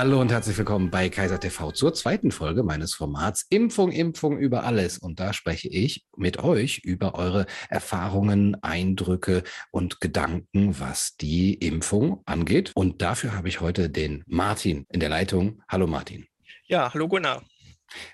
Hallo 0.00 0.18
und 0.18 0.32
herzlich 0.32 0.56
willkommen 0.56 0.88
bei 0.88 1.10
Kaiser 1.10 1.38
TV 1.38 1.72
zur 1.72 1.92
zweiten 1.92 2.30
Folge 2.30 2.62
meines 2.62 2.94
Formats 2.94 3.44
Impfung, 3.50 3.92
Impfung 3.92 4.38
über 4.38 4.64
alles. 4.64 4.96
Und 4.96 5.20
da 5.20 5.34
spreche 5.34 5.68
ich 5.68 6.06
mit 6.16 6.38
euch 6.38 6.78
über 6.78 7.16
eure 7.16 7.44
Erfahrungen, 7.68 8.56
Eindrücke 8.62 9.42
und 9.70 10.00
Gedanken, 10.00 10.80
was 10.80 11.16
die 11.16 11.52
Impfung 11.52 12.22
angeht. 12.24 12.72
Und 12.74 13.02
dafür 13.02 13.34
habe 13.36 13.48
ich 13.48 13.60
heute 13.60 13.90
den 13.90 14.24
Martin 14.26 14.86
in 14.88 15.00
der 15.00 15.10
Leitung. 15.10 15.62
Hallo 15.68 15.86
Martin. 15.86 16.26
Ja, 16.64 16.94
hallo 16.94 17.06
Gunnar. 17.06 17.44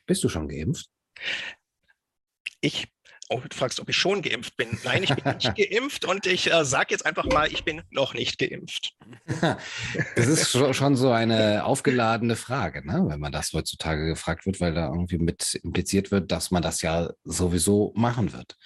Bist 0.06 0.24
du 0.24 0.28
schon 0.28 0.48
geimpft? 0.48 0.88
Ich 2.60 2.88
Oh, 3.28 3.40
du 3.40 3.56
fragst, 3.56 3.80
ob 3.80 3.88
ich 3.88 3.96
schon 3.96 4.22
geimpft 4.22 4.56
bin. 4.56 4.78
Nein, 4.84 5.02
ich 5.02 5.14
bin 5.14 5.34
nicht 5.34 5.56
geimpft 5.56 6.04
und 6.04 6.26
ich 6.26 6.52
äh, 6.52 6.64
sage 6.64 6.88
jetzt 6.90 7.04
einfach 7.04 7.24
mal, 7.24 7.50
ich 7.50 7.64
bin 7.64 7.82
noch 7.90 8.14
nicht 8.14 8.38
geimpft. 8.38 8.92
Das 10.16 10.26
ist 10.26 10.50
schon 10.50 10.96
so 10.96 11.10
eine 11.10 11.64
aufgeladene 11.64 12.36
Frage, 12.36 12.86
ne? 12.86 13.04
wenn 13.08 13.20
man 13.20 13.32
das 13.32 13.52
heutzutage 13.52 14.06
gefragt 14.06 14.46
wird, 14.46 14.60
weil 14.60 14.74
da 14.74 14.86
irgendwie 14.86 15.18
mit 15.18 15.54
impliziert 15.62 16.10
wird, 16.10 16.30
dass 16.32 16.50
man 16.50 16.62
das 16.62 16.82
ja 16.82 17.10
sowieso 17.24 17.92
machen 17.96 18.32
wird. 18.32 18.56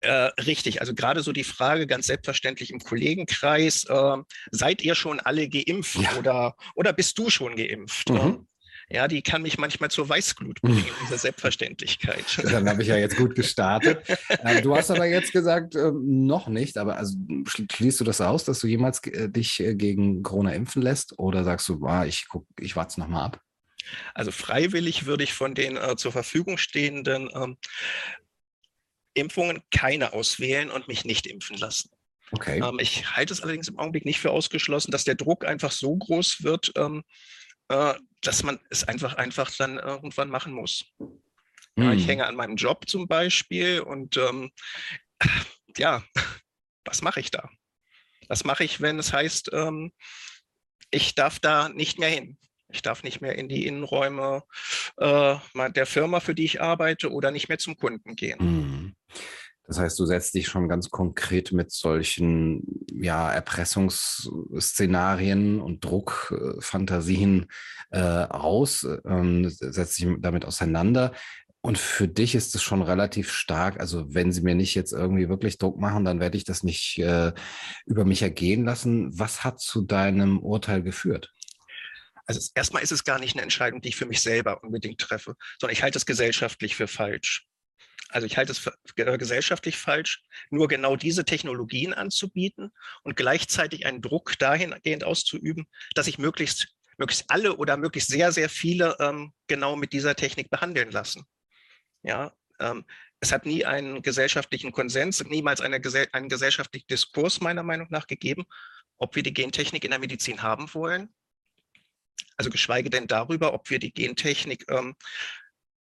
Äh, 0.00 0.30
richtig, 0.42 0.80
also 0.80 0.94
gerade 0.94 1.22
so 1.22 1.32
die 1.32 1.44
Frage 1.44 1.86
ganz 1.86 2.06
selbstverständlich 2.06 2.70
im 2.70 2.80
Kollegenkreis, 2.80 3.84
äh, 3.84 4.16
seid 4.50 4.82
ihr 4.82 4.94
schon 4.94 5.20
alle 5.20 5.48
geimpft 5.48 5.96
ja. 5.96 6.16
oder, 6.16 6.56
oder 6.74 6.92
bist 6.92 7.18
du 7.18 7.30
schon 7.30 7.56
geimpft? 7.56 8.10
Mhm 8.10 8.46
ja, 8.90 9.06
die 9.06 9.22
kann 9.22 9.42
mich 9.42 9.56
manchmal 9.58 9.90
zur 9.90 10.08
Weißglut 10.08 10.60
bringen, 10.62 10.84
diese 11.02 11.18
Selbstverständlichkeit. 11.18 12.24
Dann 12.42 12.68
habe 12.68 12.82
ich 12.82 12.88
ja 12.88 12.96
jetzt 12.96 13.16
gut 13.16 13.34
gestartet. 13.34 14.02
Ähm, 14.44 14.62
du 14.62 14.74
hast 14.74 14.90
aber 14.90 15.06
jetzt 15.06 15.32
gesagt, 15.32 15.76
ähm, 15.76 16.26
noch 16.26 16.48
nicht, 16.48 16.76
aber 16.76 16.96
also 16.96 17.16
schließt 17.46 18.00
du 18.00 18.04
das 18.04 18.20
aus, 18.20 18.44
dass 18.44 18.60
du 18.60 18.66
jemals 18.66 19.04
äh, 19.06 19.28
dich 19.28 19.60
äh, 19.60 19.74
gegen 19.74 20.22
Corona 20.22 20.52
impfen 20.52 20.82
lässt 20.82 21.18
oder 21.18 21.44
sagst 21.44 21.68
du, 21.68 21.86
ah, 21.86 22.04
ich, 22.04 22.26
guck, 22.28 22.46
ich 22.58 22.74
warte 22.76 22.90
es 22.90 22.96
nochmal 22.96 23.26
ab? 23.26 23.40
Also 24.14 24.30
freiwillig 24.30 25.06
würde 25.06 25.24
ich 25.24 25.32
von 25.32 25.54
den 25.54 25.76
äh, 25.76 25.96
zur 25.96 26.12
Verfügung 26.12 26.58
stehenden 26.58 27.30
ähm, 27.34 27.56
Impfungen 29.14 29.62
keine 29.70 30.12
auswählen 30.12 30.70
und 30.70 30.88
mich 30.88 31.04
nicht 31.04 31.26
impfen 31.26 31.56
lassen. 31.56 31.90
Okay. 32.32 32.60
Ähm, 32.62 32.78
ich 32.80 33.16
halte 33.16 33.32
es 33.32 33.42
allerdings 33.42 33.68
im 33.68 33.78
Augenblick 33.78 34.04
nicht 34.04 34.20
für 34.20 34.30
ausgeschlossen, 34.30 34.90
dass 34.90 35.04
der 35.04 35.16
Druck 35.16 35.44
einfach 35.44 35.72
so 35.72 35.96
groß 35.96 36.42
wird, 36.42 36.72
ähm, 36.76 37.02
äh, 37.68 37.94
dass 38.22 38.42
man 38.42 38.60
es 38.70 38.84
einfach, 38.84 39.14
einfach 39.14 39.50
dann 39.56 39.78
irgendwann 39.78 40.28
machen 40.28 40.52
muss. 40.52 40.84
Ja, 41.76 41.92
ich 41.92 42.02
hm. 42.02 42.08
hänge 42.08 42.26
an 42.26 42.34
meinem 42.36 42.56
Job 42.56 42.88
zum 42.88 43.08
Beispiel 43.08 43.80
und 43.80 44.16
ähm, 44.16 44.50
ja, 45.76 46.02
was 46.84 47.02
mache 47.02 47.20
ich 47.20 47.30
da? 47.30 47.48
Was 48.28 48.44
mache 48.44 48.64
ich, 48.64 48.80
wenn 48.80 48.98
es 48.98 49.12
heißt, 49.12 49.50
ähm, 49.52 49.92
ich 50.90 51.14
darf 51.14 51.38
da 51.38 51.68
nicht 51.68 51.98
mehr 51.98 52.10
hin? 52.10 52.38
Ich 52.72 52.82
darf 52.82 53.02
nicht 53.02 53.20
mehr 53.20 53.36
in 53.36 53.48
die 53.48 53.66
Innenräume 53.66 54.44
äh, 54.98 55.36
der 55.70 55.86
Firma, 55.86 56.20
für 56.20 56.34
die 56.34 56.44
ich 56.44 56.60
arbeite, 56.60 57.10
oder 57.10 57.32
nicht 57.32 57.48
mehr 57.48 57.58
zum 57.58 57.76
Kunden 57.76 58.14
gehen. 58.14 58.38
Mhm. 58.38 58.96
Das 59.70 59.78
heißt, 59.78 59.98
du 60.00 60.04
setzt 60.04 60.34
dich 60.34 60.48
schon 60.48 60.68
ganz 60.68 60.90
konkret 60.90 61.52
mit 61.52 61.70
solchen 61.70 62.64
ja, 62.92 63.32
Erpressungsszenarien 63.32 65.60
und 65.60 65.84
Druckfantasien 65.84 67.46
äh, 67.92 68.00
aus, 68.00 68.84
ähm, 69.04 69.48
setzt 69.48 70.00
dich 70.00 70.08
damit 70.18 70.44
auseinander. 70.44 71.12
Und 71.60 71.78
für 71.78 72.08
dich 72.08 72.34
ist 72.34 72.52
es 72.56 72.64
schon 72.64 72.82
relativ 72.82 73.30
stark. 73.30 73.78
Also 73.78 74.12
wenn 74.12 74.32
sie 74.32 74.40
mir 74.40 74.56
nicht 74.56 74.74
jetzt 74.74 74.92
irgendwie 74.92 75.28
wirklich 75.28 75.56
Druck 75.56 75.78
machen, 75.78 76.04
dann 76.04 76.18
werde 76.18 76.36
ich 76.36 76.42
das 76.42 76.64
nicht 76.64 76.98
äh, 76.98 77.32
über 77.86 78.04
mich 78.04 78.22
ergehen 78.22 78.64
lassen. 78.64 79.16
Was 79.16 79.44
hat 79.44 79.60
zu 79.60 79.82
deinem 79.82 80.40
Urteil 80.40 80.82
geführt? 80.82 81.32
Also 82.26 82.40
erstmal 82.56 82.82
ist 82.82 82.90
es 82.90 83.04
gar 83.04 83.20
nicht 83.20 83.36
eine 83.36 83.42
Entscheidung, 83.42 83.82
die 83.82 83.90
ich 83.90 83.96
für 83.96 84.06
mich 84.06 84.20
selber 84.20 84.64
unbedingt 84.64 85.00
treffe, 85.00 85.36
sondern 85.60 85.74
ich 85.74 85.84
halte 85.84 85.98
es 85.98 86.06
gesellschaftlich 86.06 86.74
für 86.74 86.88
falsch. 86.88 87.46
Also 88.08 88.26
ich 88.26 88.36
halte 88.36 88.52
es 88.52 88.58
für 88.58 88.74
gesellschaftlich 88.94 89.76
falsch, 89.78 90.22
nur 90.50 90.68
genau 90.68 90.96
diese 90.96 91.24
Technologien 91.24 91.94
anzubieten 91.94 92.72
und 93.02 93.16
gleichzeitig 93.16 93.86
einen 93.86 94.02
Druck 94.02 94.38
dahingehend 94.38 95.04
auszuüben, 95.04 95.66
dass 95.94 96.08
ich 96.08 96.18
möglichst, 96.18 96.74
möglichst 96.98 97.30
alle 97.30 97.56
oder 97.56 97.76
möglichst 97.76 98.10
sehr, 98.10 98.32
sehr 98.32 98.48
viele 98.48 98.96
ähm, 98.98 99.32
genau 99.46 99.76
mit 99.76 99.92
dieser 99.92 100.16
Technik 100.16 100.50
behandeln 100.50 100.90
lassen. 100.90 101.24
Ja, 102.02 102.32
ähm, 102.58 102.84
es 103.20 103.32
hat 103.32 103.46
nie 103.46 103.64
einen 103.64 104.02
gesellschaftlichen 104.02 104.72
Konsens, 104.72 105.22
niemals 105.24 105.60
eine, 105.60 105.80
einen 106.12 106.28
gesellschaftlichen 106.28 106.86
Diskurs 106.88 107.40
meiner 107.40 107.62
Meinung 107.62 107.88
nach 107.90 108.06
gegeben, 108.06 108.44
ob 108.96 109.14
wir 109.14 109.22
die 109.22 109.34
Gentechnik 109.34 109.84
in 109.84 109.90
der 109.90 110.00
Medizin 110.00 110.42
haben 110.42 110.72
wollen. 110.74 111.12
Also 112.36 112.50
geschweige 112.50 112.88
denn 112.88 113.06
darüber, 113.06 113.52
ob 113.52 113.68
wir 113.70 113.78
die 113.78 113.92
Gentechnik 113.92 114.64
ähm, 114.70 114.96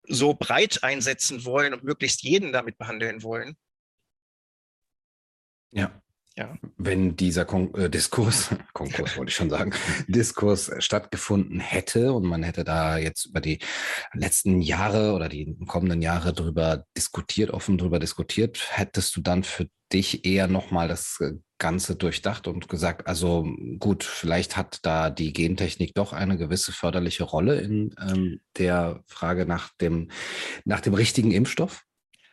so 0.03 0.33
breit 0.33 0.83
einsetzen 0.83 1.45
wollen 1.45 1.73
und 1.73 1.83
möglichst 1.83 2.23
jeden 2.23 2.51
damit 2.51 2.77
behandeln 2.77 3.23
wollen. 3.23 3.57
Ja. 5.71 6.01
Ja. 6.39 6.57
Wenn 6.77 7.17
dieser 7.17 7.43
Kon 7.43 7.75
äh, 7.75 7.89
Diskurs, 7.89 8.49
Konkurs 8.73 9.17
wollte 9.17 9.29
ich 9.29 9.35
schon 9.35 9.49
sagen, 9.49 9.73
Diskurs 10.07 10.71
stattgefunden 10.79 11.59
hätte 11.59 12.13
und 12.13 12.23
man 12.23 12.43
hätte 12.43 12.63
da 12.63 12.97
jetzt 12.97 13.25
über 13.25 13.41
die 13.41 13.59
letzten 14.13 14.61
Jahre 14.61 15.13
oder 15.13 15.27
die 15.27 15.57
kommenden 15.67 16.01
Jahre 16.01 16.31
drüber 16.31 16.85
diskutiert, 16.95 17.51
offen 17.51 17.77
drüber 17.77 17.99
diskutiert, 17.99 18.69
hättest 18.71 19.17
du 19.17 19.21
dann 19.21 19.43
für 19.43 19.67
dich 19.91 20.23
eher 20.23 20.47
nochmal 20.47 20.87
das 20.87 21.17
äh, 21.19 21.33
Ganze 21.57 21.97
durchdacht 21.97 22.47
und 22.47 22.69
gesagt, 22.69 23.07
also 23.07 23.45
gut, 23.79 24.05
vielleicht 24.05 24.55
hat 24.55 24.79
da 24.83 25.09
die 25.09 25.33
Gentechnik 25.33 25.93
doch 25.93 26.13
eine 26.13 26.37
gewisse 26.37 26.71
förderliche 26.71 27.25
Rolle 27.25 27.59
in 27.59 27.93
ähm, 27.99 28.39
der 28.57 29.03
Frage 29.07 29.45
nach 29.45 29.71
dem, 29.81 30.09
nach 30.63 30.79
dem 30.79 30.93
richtigen 30.93 31.31
Impfstoff? 31.31 31.83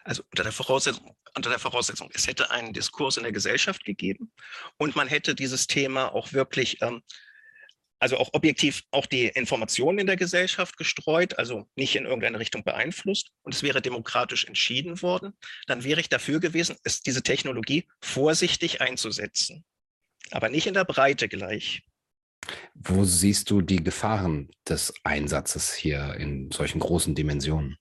Also 0.07 0.23
unter 0.31 0.45
der 0.45 0.53
Voraussetzung, 0.53 1.17
unter 1.35 1.51
der 1.51 1.59
Voraussetzung, 1.59 2.09
es 2.15 2.29
hätte 2.29 2.53
einen 2.53 2.73
Diskurs 2.73 3.17
in 3.17 3.25
der 3.25 3.33
Gesellschaft 3.33 3.85
gegeben 3.85 4.31
und 4.79 4.95
man 4.95 5.09
hätte 5.09 5.35
dieses 5.35 5.67
Thema 5.67 6.15
auch 6.15 6.33
wirklich 6.33 6.81
ähm, 6.81 7.03
also 7.99 8.17
auch 8.19 8.29
objektiv 8.33 8.85
auch 8.93 9.07
die 9.07 9.27
Informationen 9.27 9.99
in 9.99 10.07
der 10.07 10.17
Gesellschaft 10.17 10.77
gestreut, 10.77 11.39
also 11.41 11.67
nicht 11.75 11.97
in 11.97 12.05
irgendeine 12.05 12.39
Richtung 12.39 12.63
beeinflusst 12.63 13.33
und 13.43 13.53
es 13.53 13.65
wäre 13.65 13.83
demokratisch 13.83 14.45
entschieden 14.45 15.03
worden, 15.03 15.33
dann 15.67 15.83
wäre 15.83 16.01
ich 16.01 16.09
dafür 16.09 16.39
gewesen, 16.39 16.77
es, 16.85 17.03
diese 17.03 17.25
Technologie 17.25 17.89
vorsichtig 18.01 18.81
einzusetzen, 18.81 19.65
aber 20.31 20.51
nicht 20.51 20.69
in 20.69 20.75
der 20.75 20.85
Breite 20.85 21.29
gleich. 21.29 21.83
Wo 22.75 23.03
siehst 23.03 23.51
du 23.51 23.61
die 23.61 23.83
Gefahren 23.83 24.51
des 24.69 24.95
Einsatzes 25.03 25.75
hier 25.75 26.15
in 26.15 26.53
solchen 26.53 26.79
großen 26.79 27.17
Dimensionen? 27.17 27.77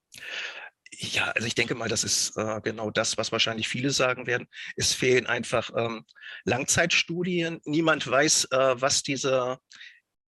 Ja, 0.91 1.31
also 1.31 1.47
ich 1.47 1.55
denke 1.55 1.75
mal, 1.75 1.89
das 1.89 2.03
ist 2.03 2.37
äh, 2.37 2.61
genau 2.61 2.89
das, 2.89 3.17
was 3.17 3.31
wahrscheinlich 3.31 3.67
viele 3.67 3.89
sagen 3.89 4.27
werden. 4.27 4.47
Es 4.75 4.93
fehlen 4.93 5.25
einfach 5.27 5.71
ähm, 5.75 6.05
Langzeitstudien. 6.45 7.59
Niemand 7.65 8.07
weiß, 8.09 8.45
äh, 8.51 8.81
was 8.81 9.03
diese 9.03 9.59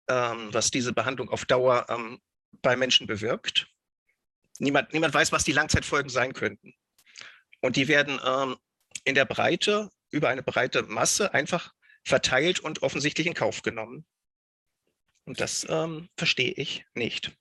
ähm, 0.07 0.53
was 0.53 0.71
diese 0.71 0.93
Behandlung 0.93 1.29
auf 1.29 1.45
Dauer 1.45 1.85
ähm, 1.89 2.19
bei 2.61 2.75
Menschen 2.75 3.07
bewirkt. 3.07 3.67
Niemand, 4.59 4.93
niemand 4.93 5.13
weiß, 5.13 5.31
was 5.31 5.43
die 5.43 5.51
Langzeitfolgen 5.51 6.09
sein 6.09 6.33
könnten. 6.33 6.73
Und 7.61 7.75
die 7.75 7.87
werden 7.87 8.19
ähm, 8.25 8.57
in 9.03 9.15
der 9.15 9.25
Breite, 9.25 9.89
über 10.09 10.29
eine 10.29 10.43
breite 10.43 10.83
Masse 10.83 11.33
einfach 11.33 11.73
verteilt 12.03 12.59
und 12.59 12.81
offensichtlich 12.83 13.27
in 13.27 13.33
Kauf 13.33 13.61
genommen. 13.61 14.05
Und 15.25 15.41
das 15.41 15.67
ähm, 15.69 16.09
verstehe 16.15 16.53
ich 16.53 16.85
nicht. 16.93 17.37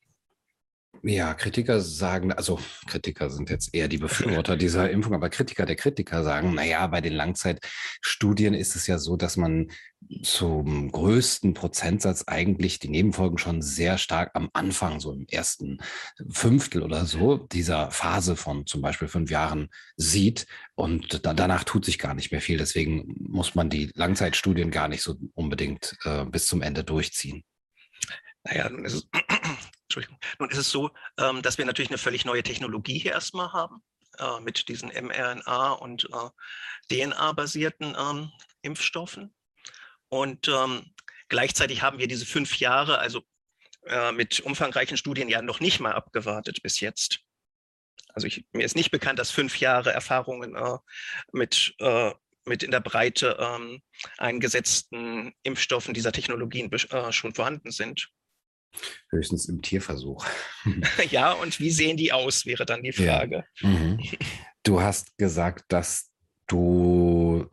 Ja, 1.02 1.34
Kritiker 1.34 1.80
sagen, 1.80 2.32
also 2.32 2.58
Kritiker 2.86 3.30
sind 3.30 3.50
jetzt 3.50 3.74
eher 3.74 3.88
die 3.88 3.98
Befürworter 3.98 4.56
dieser 4.56 4.90
Impfung, 4.90 5.14
aber 5.14 5.30
Kritiker 5.30 5.66
der 5.66 5.76
Kritiker 5.76 6.24
sagen, 6.24 6.54
naja, 6.54 6.86
bei 6.86 7.00
den 7.00 7.12
Langzeitstudien 7.12 8.54
ist 8.54 8.76
es 8.76 8.86
ja 8.86 8.98
so, 8.98 9.16
dass 9.16 9.36
man 9.36 9.70
zum 10.22 10.92
größten 10.92 11.54
Prozentsatz 11.54 12.24
eigentlich 12.26 12.78
die 12.78 12.88
Nebenfolgen 12.88 13.38
schon 13.38 13.62
sehr 13.62 13.98
stark 13.98 14.30
am 14.34 14.50
Anfang, 14.52 15.00
so 15.00 15.12
im 15.12 15.26
ersten 15.28 15.78
Fünftel 16.28 16.82
oder 16.82 17.06
so, 17.06 17.38
dieser 17.38 17.90
Phase 17.90 18.36
von 18.36 18.66
zum 18.66 18.82
Beispiel 18.82 19.08
fünf 19.08 19.30
Jahren 19.30 19.68
sieht. 19.96 20.46
Und 20.74 21.24
da, 21.24 21.34
danach 21.34 21.64
tut 21.64 21.84
sich 21.84 21.98
gar 21.98 22.14
nicht 22.14 22.30
mehr 22.30 22.40
viel. 22.40 22.58
Deswegen 22.58 23.14
muss 23.18 23.54
man 23.54 23.70
die 23.70 23.90
Langzeitstudien 23.94 24.70
gar 24.70 24.88
nicht 24.88 25.02
so 25.02 25.16
unbedingt 25.34 25.96
äh, 26.04 26.24
bis 26.24 26.46
zum 26.46 26.62
Ende 26.62 26.84
durchziehen. 26.84 27.44
Naja, 28.44 28.68
nun 28.68 28.84
ist 28.84 28.94
es, 28.94 29.08
Entschuldigung. 29.96 30.18
Nun 30.38 30.50
ist 30.50 30.58
es 30.58 30.70
so, 30.70 30.90
ähm, 31.18 31.42
dass 31.42 31.56
wir 31.58 31.64
natürlich 31.64 31.90
eine 31.90 31.98
völlig 31.98 32.24
neue 32.24 32.42
Technologie 32.42 32.98
hier 32.98 33.12
erstmal 33.12 33.52
haben 33.52 33.82
äh, 34.18 34.40
mit 34.40 34.68
diesen 34.68 34.90
mRNA- 34.90 35.78
und 35.78 36.04
äh, 36.12 36.30
DNA-basierten 36.90 37.96
ähm, 37.98 38.30
Impfstoffen. 38.60 39.34
Und 40.08 40.48
ähm, 40.48 40.92
gleichzeitig 41.28 41.82
haben 41.82 41.98
wir 41.98 42.08
diese 42.08 42.26
fünf 42.26 42.58
Jahre, 42.58 42.98
also 42.98 43.22
äh, 43.86 44.12
mit 44.12 44.40
umfangreichen 44.40 44.98
Studien 44.98 45.28
ja 45.30 45.40
noch 45.40 45.60
nicht 45.60 45.80
mal 45.80 45.92
abgewartet 45.92 46.62
bis 46.62 46.80
jetzt. 46.80 47.20
Also 48.12 48.26
ich, 48.26 48.44
mir 48.52 48.64
ist 48.64 48.76
nicht 48.76 48.90
bekannt, 48.90 49.18
dass 49.18 49.30
fünf 49.30 49.58
Jahre 49.60 49.92
Erfahrungen 49.92 50.56
mit 51.32 51.74
mit 52.48 52.62
in 52.62 52.70
der 52.70 52.80
Breite 52.80 53.36
ähm, 53.40 53.82
eingesetzten 54.18 55.34
Impfstoffen 55.42 55.94
dieser 55.94 56.12
Technologien 56.12 56.70
äh, 56.72 57.12
schon 57.12 57.34
vorhanden 57.34 57.72
sind. 57.72 58.08
Höchstens 59.10 59.48
im 59.48 59.62
Tierversuch. 59.62 60.24
ja, 61.10 61.32
und 61.32 61.58
wie 61.60 61.70
sehen 61.70 61.96
die 61.96 62.12
aus, 62.12 62.46
wäre 62.46 62.66
dann 62.66 62.82
die 62.82 62.92
Frage. 62.92 63.44
Ja. 63.60 63.68
Mhm. 63.68 64.00
Du 64.62 64.80
hast 64.80 65.16
gesagt, 65.16 65.66
dass 65.68 66.10
du 66.48 67.48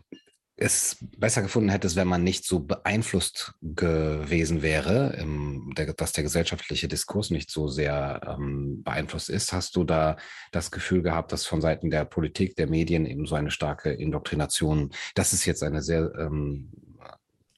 es 0.56 0.98
besser 1.18 1.42
gefunden 1.42 1.70
hättest, 1.70 1.96
wenn 1.96 2.08
man 2.08 2.24
nicht 2.24 2.46
so 2.46 2.60
beeinflusst 2.60 3.54
gewesen 3.62 4.62
wäre, 4.62 5.16
im, 5.20 5.74
der, 5.76 5.94
dass 5.94 6.12
der 6.12 6.24
gesellschaftliche 6.24 6.88
Diskurs 6.88 7.32
nicht 7.32 7.50
so 7.50 7.68
sehr 7.68 8.22
ähm, 8.28 8.84
beeinflusst 8.84 9.30
ist. 9.30 9.52
Hast 9.52 9.76
du 9.76 9.84
da 9.84 10.16
das 10.52 10.70
Gefühl 10.70 11.02
gehabt, 11.02 11.32
dass 11.32 11.46
von 11.46 11.60
Seiten 11.60 11.90
der 11.90 12.06
Politik, 12.06 12.56
der 12.56 12.68
Medien 12.68 13.06
eben 13.06 13.26
so 13.26 13.36
eine 13.36 13.52
starke 13.52 13.92
Indoktrination, 13.92 14.92
das 15.16 15.34
ist 15.34 15.46
jetzt 15.46 15.64
eine 15.64 15.82
sehr, 15.82 16.14
ähm, 16.18 16.72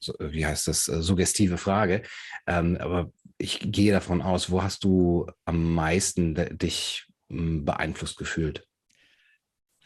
so, 0.00 0.14
wie 0.18 0.46
heißt 0.46 0.66
das, 0.66 0.88
äh, 0.88 1.02
suggestive 1.02 1.58
Frage, 1.58 2.02
ähm, 2.46 2.78
aber 2.80 3.12
ich 3.38 3.60
gehe 3.60 3.92
davon 3.92 4.22
aus, 4.22 4.50
wo 4.50 4.62
hast 4.62 4.84
du 4.84 5.26
am 5.44 5.74
meisten 5.74 6.34
dich 6.58 7.06
hm, 7.28 7.64
beeinflusst 7.64 8.16
gefühlt? 8.16 8.66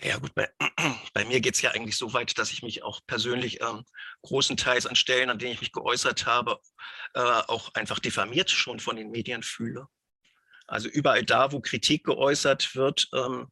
Ja 0.03 0.17
gut, 0.19 0.35
bei, 0.35 0.49
bei 1.15 1.25
mir 1.25 1.41
geht 1.41 1.55
es 1.55 1.63
ja 1.63 1.73
eigentlich 1.73 1.97
so 1.97 2.13
weit, 2.13 2.39
dass 2.39 2.53
ich 2.53 2.63
mich 2.63 2.83
auch 2.83 3.01
persönlich 3.07 3.61
ähm, 3.61 3.85
großenteils 4.23 4.87
an 4.87 4.97
Stellen, 4.97 5.31
an 5.31 5.39
denen 5.39 5.53
ich 5.53 5.61
mich 5.61 5.73
geäußert 5.73 6.27
habe, 6.27 6.59
äh, 7.15 7.21
auch 7.21 7.75
einfach 7.75 7.99
diffamiert 7.99 8.51
schon 8.51 8.81
von 8.81 8.97
den 8.97 9.11
Medien 9.11 9.43
fühle. 9.43 9.87
Also 10.67 10.89
überall 10.89 11.25
da, 11.25 11.53
wo 11.53 11.61
Kritik 11.61 12.05
geäußert 12.05 12.75
wird, 12.77 13.09
ähm, 13.13 13.49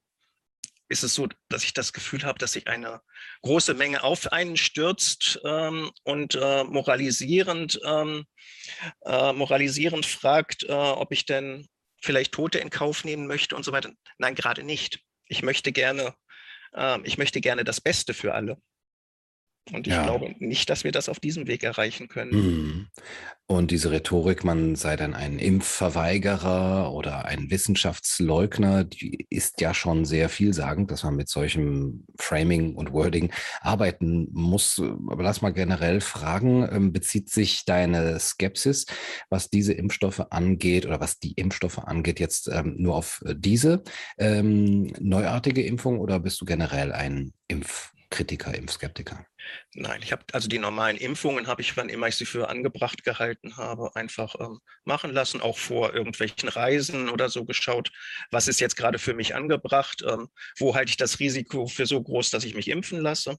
ist 0.89 1.05
es 1.05 1.15
so, 1.15 1.29
dass 1.49 1.65
ich 1.65 1.75
das 1.75 1.93
Gefühl 1.93 2.25
habe, 2.25 2.39
dass 2.39 2.53
sich 2.53 2.67
eine 2.67 3.01
große 3.43 3.75
Menge 3.75 4.03
auf 4.03 4.33
einen 4.33 4.57
stürzt 4.57 5.41
ähm, 5.45 5.91
und 6.05 6.35
äh, 6.35 6.65
moralisierend, 6.65 7.81
ähm, 7.85 8.25
äh, 9.05 9.33
moralisierend 9.33 10.07
fragt, 10.07 10.65
äh, 10.65 10.73
ob 10.73 11.13
ich 11.13 11.27
denn 11.27 11.67
vielleicht 12.01 12.33
Tote 12.33 12.59
in 12.59 12.71
Kauf 12.71 13.05
nehmen 13.05 13.27
möchte 13.27 13.57
und 13.57 13.65
so 13.65 13.73
weiter. 13.73 13.91
Nein, 14.19 14.35
gerade 14.35 14.63
nicht. 14.63 15.01
Ich 15.27 15.43
möchte 15.43 15.73
gerne 15.73 16.15
ähm, 16.75 17.03
ich 17.05 17.19
möchte 17.19 17.41
gerne 17.41 17.65
das 17.65 17.81
Beste 17.81 18.15
für 18.15 18.35
alle. 18.35 18.59
Und 19.73 19.87
ich 19.87 19.93
ja. 19.93 20.05
glaube 20.05 20.35
nicht, 20.39 20.71
dass 20.71 20.85
wir 20.85 20.93
das 20.93 21.09
auf 21.09 21.21
diesem 21.21 21.47
Weg 21.47 21.63
erreichen 21.63 22.09
können. 22.09 22.31
Mhm. 22.33 22.87
Und 23.51 23.71
diese 23.71 23.91
Rhetorik, 23.91 24.45
man 24.45 24.77
sei 24.77 24.97
dann 24.97 25.15
ein 25.15 25.39
Impfverweigerer 25.39 26.93
oder 26.93 27.25
ein 27.25 27.51
Wissenschaftsleugner, 27.51 28.85
die 28.85 29.27
ist 29.31 29.63
ja 29.63 29.73
schon 29.73 30.05
sehr 30.05 30.29
vielsagend, 30.29 30.91
dass 30.91 31.03
man 31.03 31.17
mit 31.17 31.31
solchem 31.31 32.05
Framing 32.19 32.75
und 32.75 32.93
Wording 32.93 33.33
arbeiten 33.63 34.29
muss. 34.33 34.79
Aber 35.09 35.23
lass 35.23 35.41
mal 35.41 35.55
generell 35.55 36.03
fragen, 36.03 36.69
ähm, 36.71 36.93
bezieht 36.93 37.31
sich 37.31 37.65
deine 37.65 38.21
Skepsis, 38.21 38.85
was 39.31 39.49
diese 39.49 39.73
Impfstoffe 39.73 40.27
angeht 40.29 40.85
oder 40.85 41.01
was 41.01 41.19
die 41.19 41.33
Impfstoffe 41.33 41.79
angeht, 41.79 42.21
jetzt 42.21 42.49
ähm, 42.53 42.75
nur 42.77 42.97
auf 42.97 43.23
diese 43.35 43.83
ähm, 44.19 44.93
neuartige 45.01 45.63
Impfung 45.63 46.01
oder 46.01 46.21
bist 46.21 46.39
du 46.43 46.45
generell 46.45 46.93
ein 46.93 47.33
Impf 47.49 47.93
Kritiker, 48.11 48.55
Impfskeptiker? 48.55 49.27
Nein, 49.75 50.01
ich 50.03 50.13
habe 50.13 50.25
also 50.33 50.49
die 50.49 50.59
normalen 50.59 50.97
Impfungen 50.97 51.47
habe 51.47 51.61
ich, 51.61 51.77
wann 51.77 51.91
immer 51.91 52.09
ich 52.09 52.17
sie 52.17 52.25
für 52.25 52.49
angebracht 52.49 53.05
gehalten 53.05 53.57
habe, 53.57 53.95
einfach 53.97 54.35
ähm, 54.41 54.61
machen 54.85 55.13
lassen, 55.13 55.41
auch 55.43 55.59
vor 55.59 55.95
irgendwelchen 55.95 56.49
Reisen 56.49 57.11
oder 57.11 57.29
so 57.29 57.45
geschaut, 57.45 57.91
was 58.31 58.49
ist 58.49 58.61
jetzt 58.61 58.77
gerade 58.77 58.99
für 58.99 59.15
mich 59.15 59.35
angebracht, 59.35 60.03
ähm, 60.07 60.29
wo 60.59 60.75
halte 60.75 60.91
ich 60.91 60.97
das 60.97 61.21
Risiko 61.21 61.67
für 61.67 61.87
so 61.87 62.03
groß, 62.03 62.31
dass 62.31 62.45
ich 62.45 62.55
mich 62.55 62.69
impfen 62.69 63.01
lasse. 63.01 63.39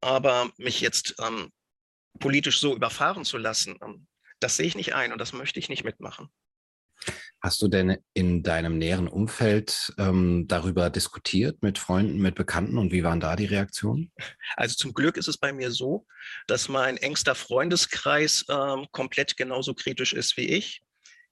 Aber 0.00 0.50
mich 0.56 0.80
jetzt 0.80 1.14
ähm, 1.22 1.52
politisch 2.18 2.60
so 2.60 2.74
überfahren 2.74 3.24
zu 3.24 3.36
lassen, 3.36 3.78
ähm, 3.82 4.06
das 4.40 4.56
sehe 4.56 4.66
ich 4.66 4.76
nicht 4.76 4.94
ein 4.94 5.12
und 5.12 5.18
das 5.18 5.32
möchte 5.32 5.58
ich 5.58 5.68
nicht 5.68 5.84
mitmachen. 5.84 6.30
Hast 7.40 7.60
du 7.60 7.68
denn 7.68 7.98
in 8.14 8.42
deinem 8.42 8.78
näheren 8.78 9.06
Umfeld 9.06 9.92
ähm, 9.98 10.46
darüber 10.48 10.88
diskutiert 10.88 11.62
mit 11.62 11.78
Freunden, 11.78 12.18
mit 12.18 12.36
Bekannten 12.36 12.78
und 12.78 12.90
wie 12.90 13.04
waren 13.04 13.20
da 13.20 13.36
die 13.36 13.44
Reaktionen? 13.44 14.12
Also 14.56 14.76
zum 14.76 14.94
Glück 14.94 15.18
ist 15.18 15.28
es 15.28 15.36
bei 15.36 15.52
mir 15.52 15.70
so, 15.70 16.06
dass 16.46 16.68
mein 16.68 16.96
engster 16.96 17.34
Freundeskreis 17.34 18.46
ähm, 18.48 18.86
komplett 18.92 19.36
genauso 19.36 19.74
kritisch 19.74 20.14
ist 20.14 20.36
wie 20.36 20.48
ich. 20.48 20.80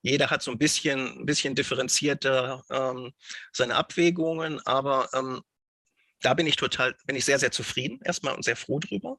Jeder 0.02 0.30
hat 0.30 0.42
so 0.42 0.50
ein 0.50 0.58
bisschen, 0.58 1.20
ein 1.20 1.26
bisschen 1.26 1.54
differenzierter 1.54 2.62
ähm, 2.70 3.12
seine 3.52 3.76
Abwägungen, 3.76 4.60
aber 4.66 5.08
ähm, 5.14 5.42
da 6.20 6.34
bin 6.34 6.46
ich 6.46 6.56
total, 6.56 6.94
bin 7.06 7.16
ich 7.16 7.24
sehr, 7.24 7.38
sehr 7.38 7.52
zufrieden 7.52 8.00
erstmal 8.04 8.34
und 8.34 8.44
sehr 8.44 8.56
froh 8.56 8.80
drüber. 8.80 9.18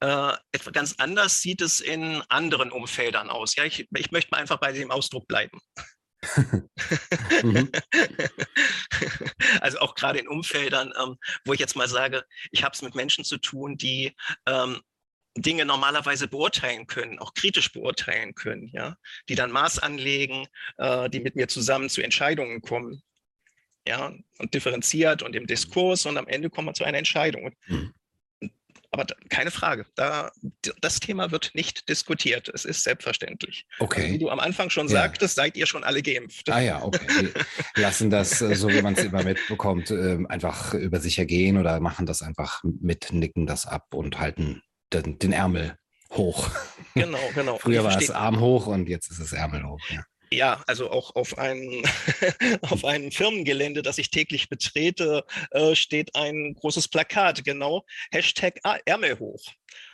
Äh, 0.00 0.32
etwas 0.52 0.72
ganz 0.72 0.94
anders 0.98 1.40
sieht 1.40 1.60
es 1.60 1.80
in 1.80 2.22
anderen 2.28 2.70
Umfeldern 2.72 3.30
aus. 3.30 3.54
Ja, 3.56 3.64
ich, 3.64 3.86
ich 3.94 4.10
möchte 4.10 4.30
mal 4.30 4.38
einfach 4.38 4.58
bei 4.58 4.72
dem 4.72 4.90
Ausdruck 4.90 5.28
bleiben. 5.28 5.60
mhm. 7.42 7.70
Also 9.60 9.80
auch 9.80 9.94
gerade 9.94 10.18
in 10.18 10.28
Umfeldern, 10.28 10.92
ähm, 11.00 11.16
wo 11.44 11.52
ich 11.52 11.60
jetzt 11.60 11.76
mal 11.76 11.88
sage, 11.88 12.24
ich 12.50 12.62
habe 12.62 12.74
es 12.74 12.82
mit 12.82 12.94
Menschen 12.94 13.24
zu 13.24 13.38
tun, 13.38 13.76
die 13.76 14.14
ähm, 14.46 14.80
Dinge 15.36 15.64
normalerweise 15.64 16.28
beurteilen 16.28 16.86
können, 16.86 17.18
auch 17.18 17.34
kritisch 17.34 17.72
beurteilen 17.72 18.34
können, 18.34 18.70
ja, 18.72 18.96
die 19.28 19.34
dann 19.34 19.50
Maß 19.50 19.78
anlegen, 19.78 20.46
äh, 20.78 21.08
die 21.10 21.20
mit 21.20 21.36
mir 21.36 21.48
zusammen 21.48 21.88
zu 21.88 22.02
Entscheidungen 22.02 22.60
kommen, 22.60 23.02
ja, 23.86 24.12
und 24.38 24.54
differenziert 24.54 25.22
und 25.22 25.34
im 25.34 25.46
Diskurs 25.46 26.06
und 26.06 26.16
am 26.16 26.26
Ende 26.26 26.50
kommen 26.50 26.68
wir 26.68 26.74
zu 26.74 26.84
einer 26.84 26.98
Entscheidung. 26.98 27.54
Mhm. 27.66 27.94
Aber 28.92 29.04
da, 29.04 29.14
keine 29.28 29.50
Frage, 29.50 29.86
da, 29.94 30.32
das 30.80 30.98
Thema 30.98 31.30
wird 31.30 31.52
nicht 31.54 31.88
diskutiert. 31.88 32.48
Es 32.52 32.64
ist 32.64 32.82
selbstverständlich. 32.82 33.66
Also 33.74 33.84
okay. 33.84 34.00
Also, 34.02 34.14
wie 34.14 34.18
du 34.18 34.30
am 34.30 34.40
Anfang 34.40 34.68
schon 34.70 34.88
ja. 34.88 34.94
sagtest, 34.94 35.36
seid 35.36 35.56
ihr 35.56 35.66
schon 35.66 35.84
alle 35.84 36.02
geimpft. 36.02 36.50
Ah 36.50 36.60
ja, 36.60 36.82
okay. 36.82 37.28
Wir 37.74 37.82
lassen 37.82 38.10
das, 38.10 38.40
äh, 38.40 38.54
so 38.56 38.68
wie 38.68 38.82
man 38.82 38.94
es 38.94 39.04
immer 39.04 39.22
mitbekommt, 39.22 39.90
ähm, 39.90 40.26
einfach 40.26 40.74
über 40.74 40.98
sich 40.98 41.18
ergehen 41.18 41.56
oder 41.56 41.78
machen 41.78 42.06
das 42.06 42.22
einfach 42.22 42.62
mit, 42.64 43.12
nicken 43.12 43.46
das 43.46 43.66
ab 43.66 43.94
und 43.94 44.18
halten 44.18 44.62
den, 44.92 45.18
den 45.18 45.32
Ärmel 45.32 45.76
hoch. 46.12 46.50
Genau, 46.94 47.18
genau. 47.34 47.58
Früher 47.58 47.84
war 47.84 47.96
es 47.96 48.10
Arm 48.10 48.40
hoch 48.40 48.66
und 48.66 48.88
jetzt 48.88 49.10
ist 49.12 49.20
es 49.20 49.32
Ärmel 49.32 49.64
hoch. 49.64 49.80
Ja. 49.90 50.02
Ja, 50.32 50.62
also 50.68 50.90
auch 50.90 51.16
auf 51.16 51.38
einem, 51.38 51.82
auf 52.62 52.84
einem 52.84 53.10
Firmengelände, 53.10 53.82
das 53.82 53.98
ich 53.98 54.10
täglich 54.10 54.48
betrete, 54.48 55.24
äh, 55.50 55.74
steht 55.74 56.14
ein 56.14 56.54
großes 56.54 56.86
Plakat, 56.86 57.44
genau, 57.44 57.84
Hashtag 58.12 58.60
Ärmel 58.84 59.18
hoch. 59.18 59.42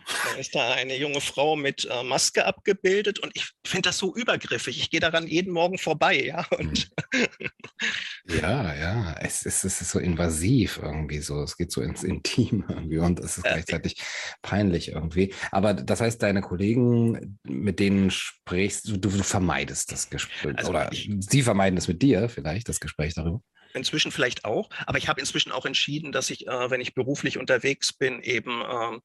Da 0.06 0.38
ist 0.38 0.54
da 0.54 0.72
eine 0.75 0.96
junge 0.96 1.20
Frau 1.20 1.56
mit 1.56 1.87
äh, 1.90 2.02
Maske 2.02 2.44
abgebildet 2.44 3.18
und 3.18 3.32
ich 3.34 3.49
finde 3.66 3.88
das 3.88 3.99
so 3.99 4.14
übergriffig. 4.14 4.78
Ich 4.78 4.90
gehe 4.90 5.00
daran 5.00 5.26
jeden 5.26 5.52
Morgen 5.52 5.78
vorbei, 5.78 6.22
ja. 6.22 6.46
Und 6.50 6.90
ja, 8.28 8.75
ja, 8.75 9.16
es 9.21 9.45
ist, 9.45 9.64
es 9.64 9.80
ist 9.80 9.90
so 9.90 9.99
invasiv 9.99 10.80
irgendwie 10.83 11.21
so. 11.21 11.42
Es 11.42 11.56
geht 11.56 11.71
so 11.71 11.80
ins 11.80 12.02
Intim 12.02 12.64
irgendwie 12.68 12.99
und 12.99 13.21
es 13.21 13.38
ist 13.38 13.45
gleichzeitig 13.45 13.97
peinlich 14.42 14.88
irgendwie. 14.88 15.35
Aber 15.52 15.75
das 15.75 16.00
heißt, 16.00 16.23
deine 16.23 16.40
Kollegen, 16.40 17.38
mit 17.45 17.78
denen 17.78 18.11
sprichst 18.11 18.88
du, 18.88 18.97
du 18.97 19.11
vermeidest 19.11 19.92
das 19.92 20.11
Gespräch 20.11 20.59
also 20.59 20.71
oder 20.71 20.92
ich, 20.92 21.11
sie 21.21 21.42
vermeiden 21.42 21.78
es 21.78 21.88
mit 21.88 22.02
dir 22.02 22.28
vielleicht, 22.28 22.68
das 22.68 22.80
Gespräch 22.80 23.14
darüber 23.14 23.40
inzwischen 23.75 24.11
vielleicht 24.11 24.47
auch, 24.47 24.71
aber 24.87 24.97
ich 24.97 25.06
habe 25.06 25.21
inzwischen 25.21 25.52
auch 25.52 25.66
entschieden, 25.66 26.11
dass 26.11 26.30
ich, 26.30 26.47
äh, 26.47 26.71
wenn 26.71 26.80
ich 26.80 26.95
beruflich 26.95 27.37
unterwegs 27.37 27.92
bin, 27.92 28.23
eben 28.23 28.62
äh, 28.62 28.99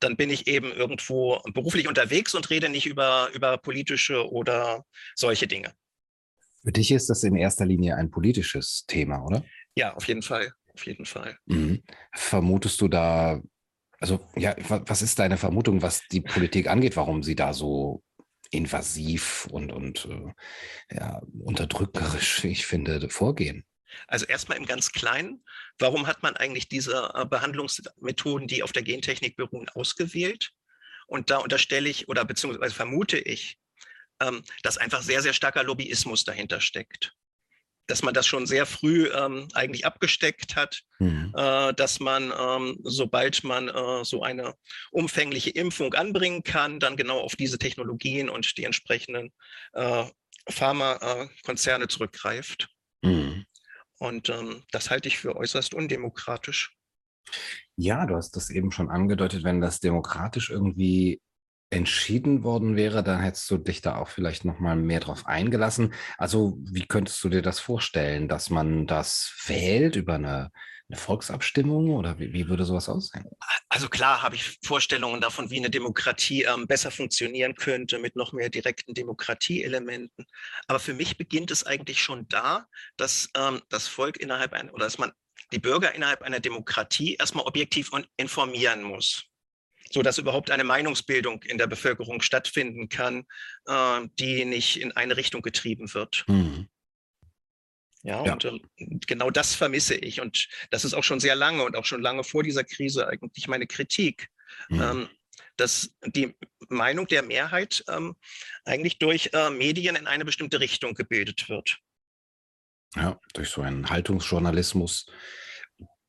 dann 0.00 0.16
bin 0.16 0.30
ich 0.30 0.46
eben 0.46 0.72
irgendwo 0.72 1.40
beruflich 1.52 1.88
unterwegs 1.88 2.34
und 2.34 2.50
rede 2.50 2.68
nicht 2.68 2.86
über, 2.86 3.28
über 3.34 3.58
politische 3.58 4.30
oder 4.30 4.84
solche 5.14 5.46
Dinge. 5.46 5.72
Für 6.66 6.72
dich 6.72 6.90
ist 6.90 7.08
das 7.08 7.22
in 7.22 7.36
erster 7.36 7.64
Linie 7.64 7.94
ein 7.94 8.10
politisches 8.10 8.86
Thema, 8.88 9.24
oder? 9.24 9.44
Ja, 9.76 9.94
auf 9.94 10.08
jeden 10.08 10.22
Fall. 10.22 10.52
Auf 10.74 10.84
jeden 10.84 11.06
Fall. 11.06 11.38
Mhm. 11.46 11.84
Vermutest 12.12 12.80
du 12.80 12.88
da, 12.88 13.40
also 14.00 14.26
ja, 14.34 14.56
was 14.58 15.00
ist 15.00 15.20
deine 15.20 15.36
Vermutung, 15.36 15.80
was 15.80 16.02
die 16.10 16.22
Politik 16.22 16.66
angeht, 16.66 16.96
warum 16.96 17.22
sie 17.22 17.36
da 17.36 17.54
so 17.54 18.02
invasiv 18.50 19.46
und, 19.52 19.70
und 19.70 20.08
äh, 20.10 20.96
ja, 20.96 21.22
unterdrückerisch, 21.38 22.44
ich 22.44 22.66
finde, 22.66 23.08
vorgehen? 23.10 23.64
Also 24.08 24.26
erstmal 24.26 24.58
im 24.58 24.66
ganz 24.66 24.90
Kleinen, 24.90 25.44
warum 25.78 26.08
hat 26.08 26.24
man 26.24 26.34
eigentlich 26.36 26.68
diese 26.68 27.12
äh, 27.14 27.26
Behandlungsmethoden, 27.26 28.48
die 28.48 28.64
auf 28.64 28.72
der 28.72 28.82
Gentechnik 28.82 29.36
beruhen, 29.36 29.68
ausgewählt? 29.68 30.50
Und 31.06 31.30
da 31.30 31.36
unterstelle 31.38 31.88
ich 31.88 32.08
oder 32.08 32.24
beziehungsweise 32.24 32.74
vermute 32.74 33.18
ich, 33.18 33.56
ähm, 34.20 34.42
dass 34.62 34.78
einfach 34.78 35.02
sehr, 35.02 35.22
sehr 35.22 35.32
starker 35.32 35.62
Lobbyismus 35.62 36.24
dahinter 36.24 36.60
steckt. 36.60 37.14
Dass 37.88 38.02
man 38.02 38.14
das 38.14 38.26
schon 38.26 38.46
sehr 38.46 38.66
früh 38.66 39.08
ähm, 39.12 39.46
eigentlich 39.54 39.86
abgesteckt 39.86 40.56
hat, 40.56 40.82
mhm. 40.98 41.32
äh, 41.36 41.72
dass 41.74 42.00
man, 42.00 42.32
ähm, 42.36 42.78
sobald 42.82 43.44
man 43.44 43.68
äh, 43.68 44.04
so 44.04 44.22
eine 44.22 44.54
umfängliche 44.90 45.50
Impfung 45.50 45.94
anbringen 45.94 46.42
kann, 46.42 46.80
dann 46.80 46.96
genau 46.96 47.20
auf 47.20 47.36
diese 47.36 47.58
Technologien 47.58 48.28
und 48.28 48.56
die 48.56 48.64
entsprechenden 48.64 49.32
äh, 49.74 50.04
Pharmakonzerne 50.48 51.88
zurückgreift. 51.88 52.68
Mhm. 53.02 53.46
Und 53.98 54.28
ähm, 54.28 54.62
das 54.72 54.90
halte 54.90 55.08
ich 55.08 55.18
für 55.18 55.36
äußerst 55.36 55.74
undemokratisch. 55.74 56.76
Ja, 57.76 58.06
du 58.06 58.16
hast 58.16 58.36
das 58.36 58.50
eben 58.50 58.72
schon 58.72 58.90
angedeutet, 58.90 59.44
wenn 59.44 59.60
das 59.60 59.80
demokratisch 59.80 60.50
irgendwie 60.50 61.20
entschieden 61.70 62.44
worden 62.44 62.76
wäre, 62.76 63.02
dann 63.02 63.20
hättest 63.20 63.50
du 63.50 63.58
dich 63.58 63.80
da 63.80 63.96
auch 63.96 64.08
vielleicht 64.08 64.44
noch 64.44 64.60
mal 64.60 64.76
mehr 64.76 65.00
drauf 65.00 65.26
eingelassen. 65.26 65.94
Also 66.16 66.56
wie 66.60 66.86
könntest 66.86 67.22
du 67.24 67.28
dir 67.28 67.42
das 67.42 67.58
vorstellen, 67.58 68.28
dass 68.28 68.50
man 68.50 68.86
das 68.86 69.34
wählt 69.46 69.96
über 69.96 70.14
eine, 70.14 70.52
eine 70.88 70.96
Volksabstimmung 70.96 71.90
oder 71.90 72.20
wie, 72.20 72.32
wie, 72.32 72.48
würde 72.48 72.64
sowas 72.64 72.88
aussehen? 72.88 73.24
Also 73.68 73.88
klar 73.88 74.22
habe 74.22 74.36
ich 74.36 74.58
Vorstellungen 74.62 75.20
davon, 75.20 75.50
wie 75.50 75.58
eine 75.58 75.70
Demokratie 75.70 76.44
ähm, 76.44 76.68
besser 76.68 76.92
funktionieren 76.92 77.56
könnte 77.56 77.98
mit 77.98 78.14
noch 78.14 78.32
mehr 78.32 78.48
direkten 78.48 78.94
Demokratieelementen. 78.94 80.24
Aber 80.68 80.78
für 80.78 80.94
mich 80.94 81.18
beginnt 81.18 81.50
es 81.50 81.66
eigentlich 81.66 82.00
schon 82.00 82.28
da, 82.28 82.66
dass 82.96 83.28
ähm, 83.36 83.60
das 83.70 83.88
Volk 83.88 84.18
innerhalb 84.18 84.52
einer 84.52 84.72
oder 84.72 84.84
dass 84.84 84.98
man 84.98 85.10
die 85.52 85.58
Bürger 85.58 85.94
innerhalb 85.94 86.22
einer 86.22 86.40
Demokratie 86.40 87.16
erstmal 87.16 87.44
objektiv 87.44 87.90
informieren 88.16 88.82
muss 88.82 89.28
so 89.92 90.02
dass 90.02 90.18
überhaupt 90.18 90.50
eine 90.50 90.64
Meinungsbildung 90.64 91.42
in 91.44 91.58
der 91.58 91.66
Bevölkerung 91.66 92.20
stattfinden 92.20 92.88
kann, 92.88 93.26
äh, 93.66 94.00
die 94.18 94.44
nicht 94.44 94.80
in 94.80 94.92
eine 94.92 95.16
Richtung 95.16 95.42
getrieben 95.42 95.92
wird. 95.94 96.24
Mhm. 96.28 96.68
Ja, 98.02 98.24
ja, 98.24 98.32
und 98.34 98.44
äh, 98.44 98.60
genau 99.06 99.30
das 99.30 99.54
vermisse 99.54 99.96
ich. 99.96 100.20
Und 100.20 100.48
das 100.70 100.84
ist 100.84 100.94
auch 100.94 101.02
schon 101.02 101.18
sehr 101.18 101.34
lange 101.34 101.64
und 101.64 101.76
auch 101.76 101.84
schon 101.84 102.02
lange 102.02 102.22
vor 102.22 102.42
dieser 102.42 102.62
Krise 102.62 103.08
eigentlich 103.08 103.48
meine 103.48 103.66
Kritik, 103.66 104.28
mhm. 104.68 104.80
ähm, 104.80 105.08
dass 105.56 105.90
die 106.04 106.36
Meinung 106.68 107.08
der 107.08 107.22
Mehrheit 107.22 107.84
ähm, 107.88 108.14
eigentlich 108.64 108.98
durch 108.98 109.30
äh, 109.32 109.50
Medien 109.50 109.96
in 109.96 110.06
eine 110.06 110.24
bestimmte 110.24 110.60
Richtung 110.60 110.94
gebildet 110.94 111.48
wird. 111.48 111.78
Ja, 112.94 113.20
durch 113.34 113.50
so 113.50 113.62
einen 113.62 113.90
Haltungsjournalismus, 113.90 115.06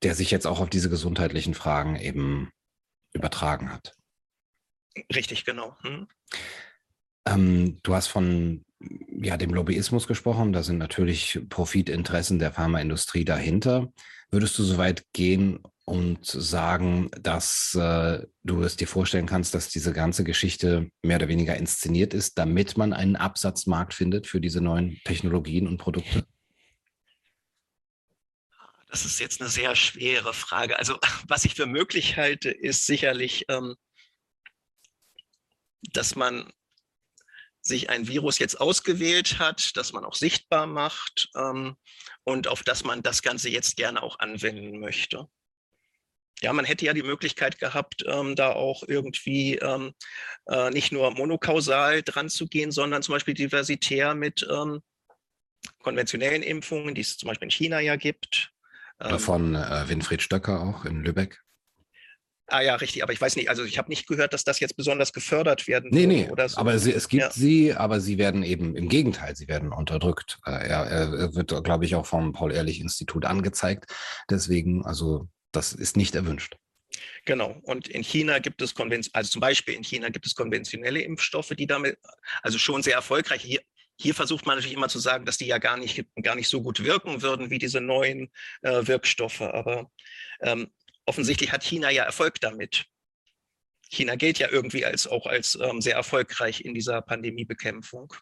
der 0.03 0.13
sich 0.13 0.29
jetzt 0.29 0.45
auch 0.45 0.59
auf 0.59 0.69
diese 0.69 0.89
gesundheitlichen 0.89 1.53
Fragen 1.53 1.95
eben 1.95 2.51
übertragen 3.13 3.71
hat. 3.71 3.95
Richtig, 5.13 5.45
genau. 5.45 5.75
Hm. 5.81 6.07
Ähm, 7.25 7.77
du 7.83 7.93
hast 7.93 8.07
von 8.07 8.63
ja, 9.21 9.37
dem 9.37 9.53
Lobbyismus 9.53 10.07
gesprochen. 10.07 10.53
Da 10.53 10.63
sind 10.63 10.77
natürlich 10.77 11.39
Profitinteressen 11.49 12.39
der 12.39 12.51
Pharmaindustrie 12.51 13.25
dahinter. 13.25 13.91
Würdest 14.29 14.57
du 14.59 14.63
so 14.63 14.77
weit 14.77 15.05
gehen 15.13 15.59
und 15.85 16.25
sagen, 16.25 17.09
dass 17.21 17.73
äh, 17.75 18.25
du 18.43 18.61
es 18.61 18.75
dir 18.75 18.87
vorstellen 18.87 19.25
kannst, 19.25 19.53
dass 19.53 19.69
diese 19.69 19.93
ganze 19.93 20.23
Geschichte 20.23 20.89
mehr 21.01 21.17
oder 21.17 21.29
weniger 21.29 21.55
inszeniert 21.55 22.13
ist, 22.13 22.37
damit 22.37 22.77
man 22.77 22.91
einen 22.91 23.15
Absatzmarkt 23.15 23.93
findet 23.93 24.27
für 24.27 24.41
diese 24.41 24.59
neuen 24.61 24.99
Technologien 25.05 25.67
und 25.67 25.77
Produkte? 25.77 26.25
Das 28.87 29.05
ist 29.05 29.19
jetzt 29.19 29.41
eine 29.41 29.49
sehr 29.49 29.75
schwere 29.75 30.33
Frage. 30.33 30.79
Also 30.79 30.97
was 31.27 31.45
ich 31.45 31.55
für 31.55 31.65
möglich 31.65 32.17
halte, 32.17 32.49
ist 32.49 32.85
sicherlich, 32.85 33.45
ähm, 33.49 33.75
dass 35.93 36.15
man 36.15 36.51
sich 37.61 37.89
ein 37.89 38.07
Virus 38.07 38.39
jetzt 38.39 38.59
ausgewählt 38.61 39.39
hat, 39.39 39.75
das 39.75 39.91
man 39.91 40.05
auch 40.05 40.15
sichtbar 40.15 40.67
macht 40.67 41.29
ähm, 41.35 41.75
und 42.23 42.47
auf 42.47 42.63
das 42.63 42.83
man 42.83 43.03
das 43.03 43.21
Ganze 43.21 43.49
jetzt 43.49 43.75
gerne 43.75 44.01
auch 44.01 44.19
anwenden 44.19 44.79
möchte. 44.79 45.27
Ja, 46.41 46.53
man 46.53 46.65
hätte 46.65 46.85
ja 46.85 46.93
die 46.93 47.03
Möglichkeit 47.03 47.59
gehabt, 47.59 48.05
ähm, 48.07 48.35
da 48.35 48.53
auch 48.53 48.83
irgendwie 48.87 49.55
ähm, 49.55 49.93
äh, 50.45 50.69
nicht 50.69 50.91
nur 50.91 51.11
monokausal 51.11 52.03
dran 52.03 52.29
zu 52.29 52.47
gehen, 52.47 52.71
sondern 52.71 53.01
zum 53.01 53.13
Beispiel 53.13 53.33
diversitär 53.33 54.13
mit 54.13 54.47
ähm, 54.49 54.81
konventionellen 55.79 56.43
Impfungen, 56.43 56.93
die 56.93 57.01
es 57.01 57.17
zum 57.17 57.27
Beispiel 57.27 57.47
in 57.47 57.51
China 57.51 57.79
ja 57.79 57.95
gibt, 57.95 58.51
ähm, 59.01 59.19
Von 59.19 59.55
äh, 59.55 59.87
Winfried 59.87 60.21
Stöcker 60.21 60.61
auch 60.61 60.85
in 60.85 61.03
Lübeck. 61.03 61.41
Ah 62.49 62.61
ja, 62.61 62.75
richtig, 62.75 63.03
aber 63.03 63.11
ich 63.11 63.19
weiß 63.19 63.35
nicht, 63.35 63.49
also 63.49 63.65
ich 63.65 63.77
habe 63.77 63.89
nicht 63.89 64.07
gehört, 64.07 64.31
dass 64.31 64.45
das 64.45 64.61
jetzt 64.61 64.77
besonders 64.77 65.11
gefördert 65.11 65.67
werden 65.67 65.89
Nee, 65.91 66.05
nee, 66.07 66.29
oder 66.29 66.47
so. 66.47 66.57
aber 66.57 66.79
sie, 66.79 66.93
es 66.93 67.09
gibt 67.09 67.23
ja. 67.23 67.29
sie, 67.29 67.73
aber 67.73 67.99
sie 67.99 68.17
werden 68.17 68.41
eben 68.41 68.73
im 68.77 68.87
Gegenteil, 68.87 69.35
sie 69.35 69.49
werden 69.49 69.73
unterdrückt. 69.73 70.39
Äh, 70.45 70.51
er, 70.51 70.85
er 70.87 71.35
wird, 71.35 71.53
glaube 71.65 71.83
ich, 71.83 71.95
auch 71.95 72.05
vom 72.05 72.31
Paul-Ehrlich-Institut 72.31 73.25
angezeigt. 73.25 73.93
Deswegen, 74.29 74.85
also 74.85 75.27
das 75.51 75.73
ist 75.73 75.97
nicht 75.97 76.15
erwünscht. 76.15 76.55
Genau. 77.25 77.59
Und 77.63 77.89
in 77.89 78.01
China 78.01 78.39
gibt 78.39 78.61
es 78.61 78.73
konventionelle, 78.73 79.15
also 79.15 79.29
zum 79.29 79.41
Beispiel 79.41 79.73
in 79.73 79.83
China 79.83 80.07
gibt 80.07 80.25
es 80.25 80.33
konventionelle 80.33 81.01
Impfstoffe, 81.01 81.49
die 81.49 81.67
damit, 81.67 81.97
also 82.41 82.57
schon 82.57 82.81
sehr 82.81 82.95
erfolgreich. 82.95 83.41
Hier, 83.41 83.59
hier 83.99 84.13
versucht 84.13 84.45
man 84.45 84.55
natürlich 84.55 84.77
immer 84.77 84.89
zu 84.89 84.99
sagen, 84.99 85.25
dass 85.25 85.37
die 85.37 85.47
ja 85.47 85.57
gar 85.57 85.75
nicht, 85.77 86.05
gar 86.21 86.35
nicht 86.35 86.47
so 86.47 86.61
gut 86.61 86.83
wirken 86.83 87.21
würden 87.21 87.49
wie 87.49 87.57
diese 87.57 87.81
neuen 87.81 88.31
äh, 88.61 88.85
Wirkstoffe. 88.85 89.41
Aber 89.41 89.91
ähm, 90.41 90.71
offensichtlich 91.05 91.51
hat 91.51 91.63
China 91.63 91.89
ja 91.89 92.03
Erfolg 92.03 92.39
damit. 92.39 92.85
China 93.89 94.15
gilt 94.15 94.37
ja 94.37 94.49
irgendwie 94.51 94.85
als 94.85 95.07
auch 95.07 95.25
als 95.25 95.57
ähm, 95.61 95.81
sehr 95.81 95.95
erfolgreich 95.95 96.61
in 96.61 96.73
dieser 96.73 97.01
Pandemiebekämpfung. 97.01 98.13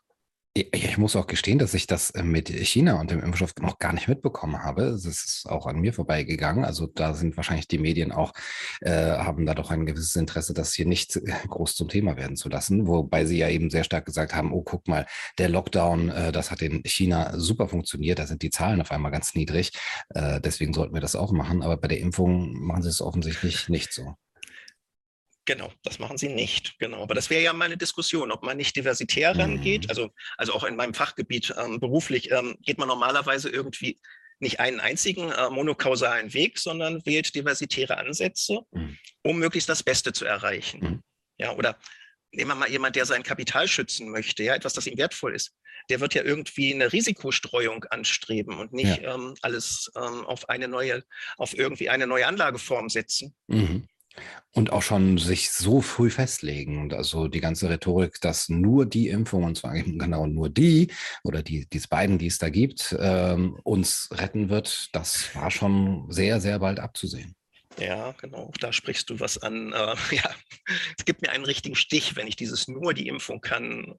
Ich 0.57 0.97
muss 0.97 1.17
auch 1.17 1.27
gestehen, 1.27 1.59
dass 1.59 1.73
ich 1.73 1.85
das 1.85 2.11
äh, 2.11 2.23
mit 2.23 2.47
China 2.47 2.97
und 3.01 3.11
dem 3.11 3.21
Impfstoff 3.21 3.53
noch 3.59 3.77
gar 3.77 3.91
nicht 3.91 4.07
mitbekommen 4.07 4.63
habe. 4.63 4.83
Das 4.83 5.03
ist 5.03 5.45
auch 5.49 5.65
an 5.67 5.81
mir 5.81 5.91
vorbeigegangen. 5.91 6.63
Also 6.63 6.87
da 6.87 7.13
sind 7.13 7.35
wahrscheinlich 7.35 7.67
die 7.67 7.77
Medien 7.77 8.13
auch, 8.13 8.31
äh, 8.79 9.17
haben 9.17 9.45
da 9.45 9.53
doch 9.53 9.69
ein 9.69 9.85
gewisses 9.85 10.15
Interesse, 10.15 10.53
das 10.53 10.73
hier 10.73 10.85
nicht 10.85 11.17
äh, 11.17 11.33
groß 11.49 11.75
zum 11.75 11.89
Thema 11.89 12.15
werden 12.15 12.37
zu 12.37 12.47
lassen. 12.47 12.87
Wobei 12.87 13.25
sie 13.25 13.37
ja 13.37 13.49
eben 13.49 13.69
sehr 13.69 13.83
stark 13.83 14.05
gesagt 14.05 14.33
haben, 14.33 14.53
oh, 14.53 14.61
guck 14.61 14.87
mal, 14.87 15.05
der 15.39 15.49
Lockdown, 15.49 16.07
äh, 16.09 16.31
das 16.31 16.51
hat 16.51 16.61
in 16.61 16.83
China 16.85 17.37
super 17.37 17.67
funktioniert. 17.67 18.19
Da 18.19 18.25
sind 18.25 18.41
die 18.41 18.49
Zahlen 18.49 18.79
auf 18.79 18.91
einmal 18.91 19.11
ganz 19.11 19.35
niedrig. 19.35 19.73
Äh, 20.11 20.39
deswegen 20.39 20.73
sollten 20.73 20.93
wir 20.93 21.01
das 21.01 21.17
auch 21.17 21.33
machen. 21.33 21.63
Aber 21.63 21.75
bei 21.75 21.89
der 21.89 21.99
Impfung 21.99 22.53
machen 22.65 22.81
sie 22.81 22.89
es 22.89 23.01
offensichtlich 23.01 23.67
nicht 23.67 23.91
so. 23.91 24.15
Genau, 25.45 25.71
das 25.83 25.99
machen 25.99 26.17
sie 26.17 26.29
nicht. 26.29 26.77
Genau, 26.79 27.03
aber 27.03 27.13
das 27.13 27.29
wäre 27.29 27.43
ja 27.43 27.53
mal 27.53 27.65
eine 27.65 27.77
Diskussion, 27.77 28.31
ob 28.31 28.43
man 28.43 28.57
nicht 28.57 28.75
diversitär 28.75 29.37
rangeht. 29.37 29.83
Mhm. 29.83 29.89
Also, 29.89 30.09
also 30.37 30.53
auch 30.53 30.63
in 30.63 30.75
meinem 30.75 30.95
Fachgebiet 30.95 31.53
ähm, 31.57 31.79
beruflich 31.79 32.31
ähm, 32.31 32.57
geht 32.61 32.79
man 32.79 32.87
normalerweise 32.87 33.49
irgendwie 33.49 33.99
nicht 34.39 34.59
einen 34.59 34.79
einzigen 34.79 35.31
äh, 35.31 35.49
monokausalen 35.49 36.33
Weg, 36.33 36.57
sondern 36.57 37.05
wählt 37.05 37.33
diversitäre 37.35 37.97
Ansätze, 37.97 38.61
mhm. 38.71 38.97
um 39.23 39.37
möglichst 39.37 39.69
das 39.69 39.83
Beste 39.83 40.13
zu 40.13 40.25
erreichen. 40.25 40.79
Mhm. 40.81 41.03
Ja, 41.37 41.53
oder 41.53 41.77
nehmen 42.31 42.49
wir 42.49 42.55
mal 42.55 42.69
jemand, 42.69 42.95
der 42.95 43.05
sein 43.05 43.23
Kapital 43.23 43.67
schützen 43.67 44.09
möchte, 44.09 44.43
ja, 44.43 44.55
etwas, 44.55 44.73
das 44.73 44.87
ihm 44.87 44.97
wertvoll 44.97 45.35
ist. 45.35 45.53
Der 45.89 45.99
wird 45.99 46.15
ja 46.15 46.23
irgendwie 46.23 46.73
eine 46.73 46.91
Risikostreuung 46.91 47.83
anstreben 47.85 48.57
und 48.57 48.73
nicht 48.73 49.01
ja. 49.01 49.13
ähm, 49.13 49.35
alles 49.41 49.91
ähm, 49.95 50.25
auf 50.25 50.49
eine 50.49 50.67
neue, 50.67 51.03
auf 51.37 51.53
irgendwie 51.55 51.89
eine 51.89 52.07
neue 52.07 52.25
Anlageform 52.25 52.89
setzen. 52.89 53.35
Mhm. 53.47 53.87
Und 54.51 54.71
auch 54.71 54.81
schon 54.81 55.17
sich 55.17 55.51
so 55.51 55.81
früh 55.81 56.09
festlegen. 56.09 56.81
Und 56.81 56.93
also 56.93 57.27
die 57.27 57.41
ganze 57.41 57.69
Rhetorik, 57.69 58.21
dass 58.21 58.47
nur 58.47 58.85
die 58.85 59.09
Impfung, 59.09 59.43
und 59.43 59.57
zwar 59.57 59.75
eben 59.75 59.99
genau 59.99 60.25
nur 60.27 60.49
die 60.49 60.91
oder 61.23 61.43
die, 61.43 61.67
diese 61.71 61.87
beiden, 61.87 62.17
die 62.17 62.27
es 62.27 62.37
da 62.37 62.49
gibt, 62.49 62.95
ähm, 62.99 63.59
uns 63.63 64.09
retten 64.11 64.49
wird, 64.49 64.89
das 64.93 65.35
war 65.35 65.51
schon 65.51 66.09
sehr, 66.09 66.39
sehr 66.39 66.59
bald 66.59 66.79
abzusehen. 66.79 67.35
Ja, 67.77 68.13
genau. 68.13 68.51
Da 68.59 68.71
sprichst 68.71 69.09
du 69.09 69.19
was 69.19 69.37
an. 69.37 69.73
Äh, 69.73 69.95
ja, 70.15 70.29
es 70.97 71.05
gibt 71.05 71.21
mir 71.21 71.31
einen 71.31 71.45
richtigen 71.45 71.75
Stich, 71.75 72.15
wenn 72.15 72.27
ich 72.27 72.35
dieses 72.35 72.67
nur 72.67 72.93
die 72.93 73.07
Impfung 73.07 73.41
kann, 73.41 73.95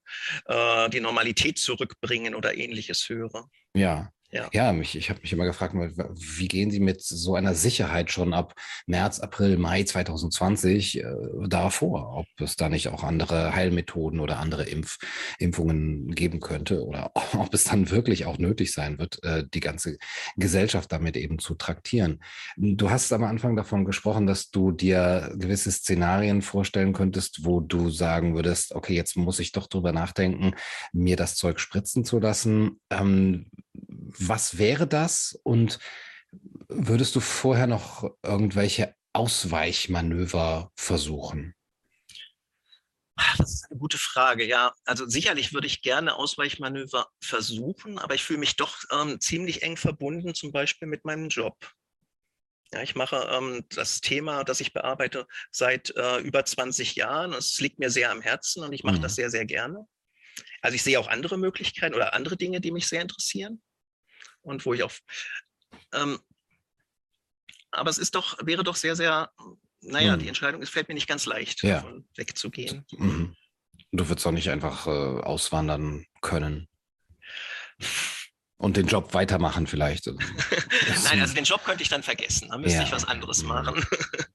äh, 0.47 0.89
die 0.91 1.01
Normalität 1.01 1.59
zurückbringen 1.59 2.35
oder 2.35 2.57
ähnliches 2.57 3.09
höre. 3.09 3.49
Ja, 3.75 4.11
ja, 4.37 4.49
ja 4.53 4.73
mich, 4.73 4.97
ich 4.97 5.11
habe 5.11 5.21
mich 5.21 5.33
immer 5.33 5.45
gefragt, 5.45 5.75
wie 5.75 6.49
gehen 6.49 6.71
Sie 6.71 6.81
mit 6.81 7.03
so 7.03 7.35
einer 7.35 7.55
Sicherheit 7.55 8.11
schon 8.11 8.35
ab 8.35 8.55
März, 8.87 9.21
April, 9.21 9.57
Mai 9.57 9.83
2020 9.83 10.99
äh, 10.99 11.05
da 11.47 11.71
vor? 11.71 12.17
Ob 12.17 12.27
es 12.41 12.57
da 12.57 12.69
nicht 12.69 12.89
auch 12.89 13.03
andere 13.03 13.55
Heilmethoden 13.55 14.21
oder 14.21 14.39
andere 14.39 14.65
Impf 14.65 14.99
Impfungen 15.39 16.15
geben 16.15 16.41
könnte 16.41 16.85
oder 16.85 17.11
ob 17.39 17.53
es 17.55 17.65
dann 17.65 17.91
wirklich 17.91 18.27
auch 18.27 18.39
nötig 18.39 18.73
sein 18.73 18.99
wird, 18.99 19.23
äh, 19.25 19.45
die 19.53 19.61
ganze 19.61 19.99
Gesellschaft 20.37 20.93
damit 20.93 21.17
eben 21.17 21.39
zu 21.39 21.55
traktieren. 21.55 22.21
Du 22.57 22.91
hast 22.91 23.13
am 23.13 23.25
Anfang 23.25 23.57
davon 23.57 23.85
gesprochen, 23.85 24.27
dass 24.27 24.51
du 24.51 24.71
dir 24.71 25.33
gewisse 25.37 25.71
Szenarien 25.73 26.43
vorstellen 26.43 26.93
könntest, 26.93 27.45
wo 27.45 27.61
du 27.61 27.91
sagen 27.91 28.35
würdest, 28.35 28.75
okay, 28.75 28.95
jetzt 28.95 29.17
muss 29.17 29.39
ich 29.39 29.53
doch 29.53 29.67
drüber 29.67 29.93
nachdenken, 29.93 30.55
mir 30.93 31.17
das 31.17 31.37
Zeug 31.37 31.61
spritzen 31.61 32.05
zu 32.05 32.19
lassen. 32.19 32.81
Ähm, 32.91 33.47
was 34.19 34.59
wäre 34.59 34.87
das? 34.87 35.39
Und 35.43 35.79
würdest 36.69 37.15
du 37.17 37.21
vorher 37.21 37.67
noch 37.67 38.11
irgendwelche 38.23 38.95
Ausweichmanöver 39.13 40.71
versuchen? 40.77 41.55
Das 43.39 43.51
ist 43.51 43.71
eine 43.71 43.79
gute 43.79 43.97
Frage, 43.97 44.45
ja. 44.45 44.75
Also 44.85 45.09
sicherlich 45.09 45.55
würde 45.55 45.67
ich 45.67 45.81
gerne 45.81 46.17
Ausweichmanöver 46.17 47.09
versuchen, 47.23 47.99
aber 47.99 48.15
ich 48.15 48.23
fühle 48.23 48.41
mich 48.41 48.57
doch 48.57 48.77
ähm, 48.93 49.21
ziemlich 49.21 49.63
eng 49.63 49.79
verbunden, 49.79 50.35
zum 50.35 50.53
Beispiel 50.53 50.87
mit 50.87 51.07
meinem 51.07 51.29
Job. 51.29 51.57
Ja, 52.75 52.83
ich 52.83 52.95
mache 52.95 53.17
ähm, 53.33 53.65
das 53.71 54.03
Thema, 54.03 54.45
das 54.45 54.61
ich 54.61 54.75
bearbeite, 54.75 55.27
seit 55.51 55.97
äh, 55.97 56.19
über 56.19 56.45
20 56.45 56.95
Jahren. 56.95 57.33
Es 57.33 57.59
liegt 57.59 57.79
mir 57.79 57.91
sehr 57.91 58.11
am 58.11 58.21
Herzen 58.21 58.63
und 58.63 58.73
ich 58.75 58.85
mache 58.85 58.99
mhm. 58.99 59.03
das 59.03 59.15
sehr, 59.15 59.31
sehr 59.31 59.47
gerne. 59.47 59.87
Also 60.61 60.75
ich 60.75 60.83
sehe 60.83 61.01
auch 61.01 61.09
andere 61.09 61.39
Möglichkeiten 61.39 61.95
oder 61.95 62.13
andere 62.13 62.37
Dinge, 62.37 62.61
die 62.61 62.73
mich 62.73 62.87
sehr 62.87 63.01
interessieren 63.01 63.63
und 64.47 64.65
wo 64.65 64.75
ich 64.75 64.83
auch. 64.83 64.93
Ähm, 65.93 66.19
aber 67.71 67.91
es 67.91 67.99
ist 67.99 68.15
doch, 68.15 68.39
wäre 68.47 68.65
doch 68.65 68.77
sehr, 68.77 68.97
sehr 68.97 69.31
naja, 69.83 70.13
hm. 70.13 70.21
die 70.21 70.29
Entscheidung, 70.29 70.63
es 70.63 70.71
fällt 70.71 70.89
mir 70.89 70.95
nicht 70.95 71.09
ganz 71.09 71.27
leicht, 71.27 71.63
ja. 71.63 71.77
davon 71.77 72.07
wegzugehen. 72.17 72.85
Mhm. 72.93 73.37
Du 73.93 74.09
würdest 74.09 74.27
auch 74.27 74.33
nicht 74.33 74.51
einfach 74.51 74.87
äh, 74.87 74.91
auswandern 74.91 76.07
können. 76.21 76.69
Und 78.59 78.77
den 78.77 78.87
Job 78.87 79.15
weitermachen 79.15 79.67
vielleicht. 79.67 80.07
Nein, 81.05 81.21
also 81.21 81.35
den 81.35 81.45
Job 81.45 81.63
könnte 81.65 81.83
ich 81.83 81.89
dann 81.89 82.03
vergessen. 82.03 82.49
Da 82.49 82.59
müsste 82.59 82.79
ja. 82.79 82.85
ich 82.85 82.93
was 82.93 83.05
anderes 83.05 83.43
mhm. 83.43 83.49
machen. 83.49 83.87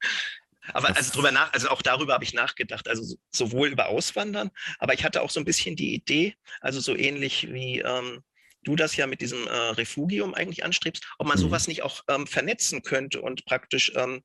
aber 0.73 0.89
das 0.89 0.97
also 0.97 1.13
drüber 1.13 1.31
nach, 1.31 1.51
also 1.53 1.69
auch 1.69 1.81
darüber 1.81 2.13
habe 2.13 2.23
ich 2.23 2.33
nachgedacht. 2.33 2.87
Also 2.87 3.17
sowohl 3.31 3.69
über 3.69 3.87
Auswandern, 3.87 4.51
aber 4.79 4.93
ich 4.93 5.03
hatte 5.03 5.21
auch 5.21 5.31
so 5.31 5.39
ein 5.39 5.45
bisschen 5.45 5.75
die 5.75 5.93
Idee, 5.93 6.35
also 6.61 6.79
so 6.79 6.95
ähnlich 6.95 7.51
wie 7.51 7.79
ähm, 7.79 8.23
du 8.63 8.75
das 8.75 8.95
ja 8.95 9.07
mit 9.07 9.21
diesem 9.21 9.47
äh, 9.47 9.51
Refugium 9.51 10.33
eigentlich 10.33 10.63
anstrebst, 10.63 11.05
ob 11.17 11.27
man 11.27 11.37
mhm. 11.37 11.41
sowas 11.41 11.67
nicht 11.67 11.83
auch 11.83 12.03
ähm, 12.07 12.27
vernetzen 12.27 12.83
könnte 12.83 13.21
und 13.21 13.45
praktisch 13.45 13.91
ähm, 13.95 14.23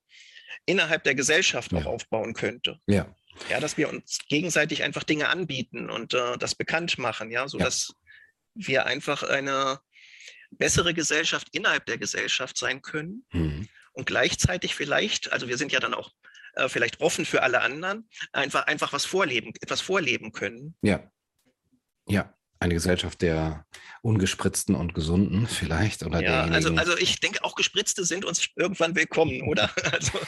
innerhalb 0.66 1.04
der 1.04 1.14
Gesellschaft 1.14 1.72
ja. 1.72 1.78
auch 1.78 1.86
aufbauen 1.86 2.34
könnte. 2.34 2.78
Ja. 2.86 3.14
Ja, 3.50 3.60
dass 3.60 3.76
wir 3.76 3.90
uns 3.90 4.20
gegenseitig 4.28 4.82
einfach 4.82 5.02
Dinge 5.02 5.28
anbieten 5.28 5.90
und 5.90 6.14
äh, 6.14 6.38
das 6.38 6.54
bekannt 6.54 6.96
machen, 6.96 7.30
ja, 7.30 7.48
sodass 7.48 7.92
ja. 8.54 8.66
wir 8.68 8.86
einfach 8.86 9.22
eine 9.22 9.78
bessere 10.50 10.94
Gesellschaft 10.94 11.48
innerhalb 11.52 11.84
der 11.84 11.98
Gesellschaft 11.98 12.56
sein 12.56 12.80
können 12.80 13.26
mhm. 13.32 13.68
und 13.92 14.06
gleichzeitig 14.06 14.74
vielleicht, 14.74 15.32
also 15.32 15.48
wir 15.48 15.58
sind 15.58 15.70
ja 15.70 15.80
dann 15.80 15.92
auch 15.92 16.12
äh, 16.54 16.70
vielleicht 16.70 17.00
offen 17.00 17.26
für 17.26 17.42
alle 17.42 17.60
anderen, 17.60 18.08
einfach, 18.32 18.66
einfach 18.66 18.94
was 18.94 19.04
vorleben, 19.04 19.52
etwas 19.60 19.82
vorleben 19.82 20.32
können. 20.32 20.74
Ja. 20.80 21.10
Ja, 22.08 22.34
eine 22.66 22.74
Gesellschaft 22.74 23.22
der 23.22 23.64
ungespritzten 24.02 24.76
und 24.76 24.94
gesunden 24.94 25.48
vielleicht 25.48 26.04
oder 26.04 26.22
ja, 26.22 26.44
also, 26.44 26.72
also 26.76 26.96
ich 26.96 27.18
denke 27.18 27.42
auch 27.42 27.56
Gespritzte 27.56 28.04
sind 28.04 28.24
uns 28.24 28.48
irgendwann 28.54 28.94
willkommen, 28.94 29.42
oder? 29.42 29.70
Also. 29.96 30.18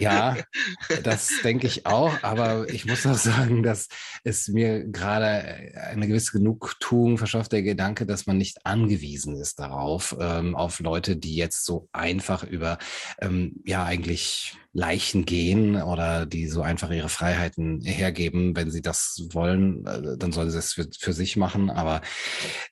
Ja, 0.00 0.36
das 1.04 1.30
denke 1.44 1.66
ich 1.66 1.86
auch, 1.86 2.22
aber 2.22 2.68
ich 2.68 2.86
muss 2.86 3.06
auch 3.06 3.14
sagen, 3.14 3.62
dass 3.62 3.88
es 4.24 4.48
mir 4.48 4.84
gerade 4.84 5.72
eine 5.90 6.08
gewisse 6.08 6.32
Genugtuung 6.32 7.18
verschafft, 7.18 7.52
der 7.52 7.62
Gedanke, 7.62 8.04
dass 8.04 8.26
man 8.26 8.36
nicht 8.36 8.66
angewiesen 8.66 9.36
ist 9.36 9.60
darauf, 9.60 10.16
ähm, 10.18 10.56
auf 10.56 10.80
Leute, 10.80 11.16
die 11.16 11.36
jetzt 11.36 11.64
so 11.64 11.88
einfach 11.92 12.42
über 12.42 12.78
ähm, 13.20 13.62
ja 13.64 13.84
eigentlich 13.84 14.56
Leichen 14.76 15.24
gehen 15.24 15.80
oder 15.80 16.26
die 16.26 16.48
so 16.48 16.60
einfach 16.60 16.90
ihre 16.90 17.08
Freiheiten 17.08 17.80
hergeben. 17.80 18.54
Wenn 18.54 18.70
sie 18.70 18.82
das 18.82 19.26
wollen, 19.32 19.86
äh, 19.86 20.18
dann 20.18 20.32
sollen 20.32 20.50
sie 20.50 20.58
es 20.58 20.74
für, 20.74 20.86
für 20.98 21.14
sich 21.14 21.36
machen. 21.36 21.65
Aber 21.70 22.00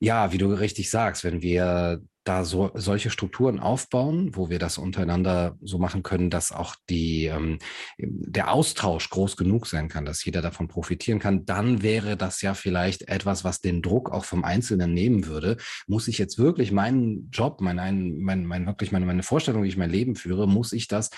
ja, 0.01 0.33
wie 0.33 0.39
du 0.39 0.49
richtig 0.49 0.91
sagst, 0.91 1.25
wenn 1.25 1.43
wir 1.43 2.01
da 2.25 2.45
so 2.45 2.71
solche 2.75 3.11
Strukturen 3.11 3.61
aufbauen, 3.61 4.35
wo 4.35 4.49
wir 4.49 4.59
das 4.59 4.79
untereinander 4.79 5.57
so 5.61 5.79
machen 5.79 6.03
können, 6.03 6.31
dass 6.31 6.53
auch 6.53 6.75
die, 6.89 7.27
ähm, 7.27 7.59
der 7.99 8.51
Austausch 8.51 9.11
groß 9.11 9.37
genug 9.37 9.67
sein 9.67 9.89
kann, 9.89 10.07
dass 10.07 10.25
jeder 10.25 10.41
davon 10.41 10.67
profitieren 10.67 11.19
kann, 11.19 11.45
dann 11.45 11.83
wäre 11.83 12.17
das 12.17 12.41
ja 12.41 12.55
vielleicht 12.55 13.09
etwas, 13.09 13.45
was 13.45 13.61
den 13.61 13.83
Druck 13.83 14.11
auch 14.11 14.25
vom 14.25 14.43
Einzelnen 14.43 14.95
nehmen 14.95 15.27
würde. 15.27 15.59
Muss 15.87 16.09
ich 16.09 16.17
jetzt 16.17 16.39
wirklich 16.39 16.73
meinen 16.73 17.29
Job, 17.31 17.61
mein, 17.61 17.77
mein, 18.19 18.47
mein 18.47 18.67
wirklich 18.67 18.91
meine, 18.91 19.05
meine 19.05 19.23
Vorstellung, 19.23 19.63
wie 19.63 19.69
ich 19.69 19.77
mein 19.77 19.91
Leben 19.91 20.17
führe, 20.17 20.49
muss 20.49 20.73
ich 20.73 20.89
das 20.89 21.11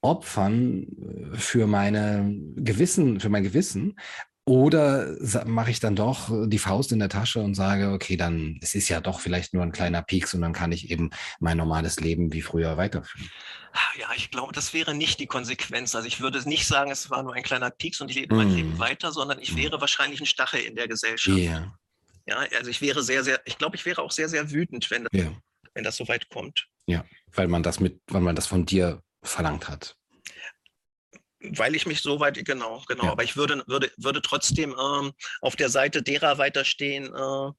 opfern 0.00 0.86
äh, 1.32 1.36
für 1.36 1.66
meine 1.66 2.34
Gewissen, 2.56 3.20
für 3.20 3.28
mein 3.28 3.44
Gewissen? 3.44 3.96
Oder 4.48 5.16
mache 5.44 5.72
ich 5.72 5.80
dann 5.80 5.96
doch 5.96 6.30
die 6.46 6.60
Faust 6.60 6.92
in 6.92 7.00
der 7.00 7.08
Tasche 7.08 7.40
und 7.40 7.56
sage, 7.56 7.90
okay, 7.90 8.16
dann 8.16 8.60
es 8.62 8.76
ist 8.76 8.88
ja 8.88 9.00
doch 9.00 9.18
vielleicht 9.18 9.54
nur 9.54 9.64
ein 9.64 9.72
kleiner 9.72 10.02
Pieks 10.02 10.34
und 10.34 10.40
dann 10.40 10.52
kann 10.52 10.70
ich 10.70 10.88
eben 10.92 11.10
mein 11.40 11.56
normales 11.56 11.98
Leben 11.98 12.32
wie 12.32 12.42
früher 12.42 12.76
weiterführen. 12.76 13.28
Ah, 13.72 13.98
ja, 13.98 14.06
ich 14.14 14.30
glaube, 14.30 14.52
das 14.52 14.72
wäre 14.72 14.94
nicht 14.94 15.18
die 15.18 15.26
Konsequenz. 15.26 15.96
Also 15.96 16.06
ich 16.06 16.20
würde 16.20 16.48
nicht 16.48 16.64
sagen, 16.64 16.92
es 16.92 17.10
war 17.10 17.24
nur 17.24 17.34
ein 17.34 17.42
kleiner 17.42 17.70
Pieks 17.70 18.00
und 18.00 18.08
ich 18.08 18.14
lebe 18.14 18.36
mm. 18.36 18.38
mein 18.38 18.54
Leben 18.54 18.78
weiter, 18.78 19.10
sondern 19.10 19.40
ich 19.40 19.52
mm. 19.54 19.56
wäre 19.56 19.80
wahrscheinlich 19.80 20.20
ein 20.20 20.26
Stachel 20.26 20.60
in 20.60 20.76
der 20.76 20.86
Gesellschaft. 20.86 21.36
Yeah. 21.36 21.76
Ja, 22.28 22.36
also 22.56 22.70
ich 22.70 22.80
wäre 22.80 23.02
sehr, 23.02 23.24
sehr, 23.24 23.40
ich 23.46 23.58
glaube, 23.58 23.74
ich 23.74 23.84
wäre 23.84 24.00
auch 24.00 24.12
sehr, 24.12 24.28
sehr 24.28 24.52
wütend, 24.52 24.88
wenn 24.92 25.04
das, 25.04 25.12
yeah. 25.12 25.32
wenn 25.74 25.82
das 25.82 25.96
so 25.96 26.06
weit 26.06 26.28
kommt. 26.28 26.68
Ja, 26.86 27.04
weil 27.32 27.48
man 27.48 27.64
das 27.64 27.80
mit, 27.80 28.00
weil 28.06 28.20
man 28.20 28.36
das 28.36 28.46
von 28.46 28.64
dir 28.64 29.02
verlangt 29.24 29.68
hat 29.68 29.96
weil 31.40 31.74
ich 31.74 31.86
mich 31.86 32.00
so 32.00 32.20
weit, 32.20 32.42
genau, 32.44 32.82
genau. 32.88 33.04
Ja. 33.04 33.12
Aber 33.12 33.24
ich 33.24 33.36
würde, 33.36 33.62
würde, 33.66 33.90
würde 33.96 34.22
trotzdem 34.22 34.70
ähm, 34.70 35.12
auf 35.40 35.56
der 35.56 35.68
Seite 35.68 36.02
derer 36.02 36.38
weiterstehen, 36.38 37.12
äh, 37.14 37.52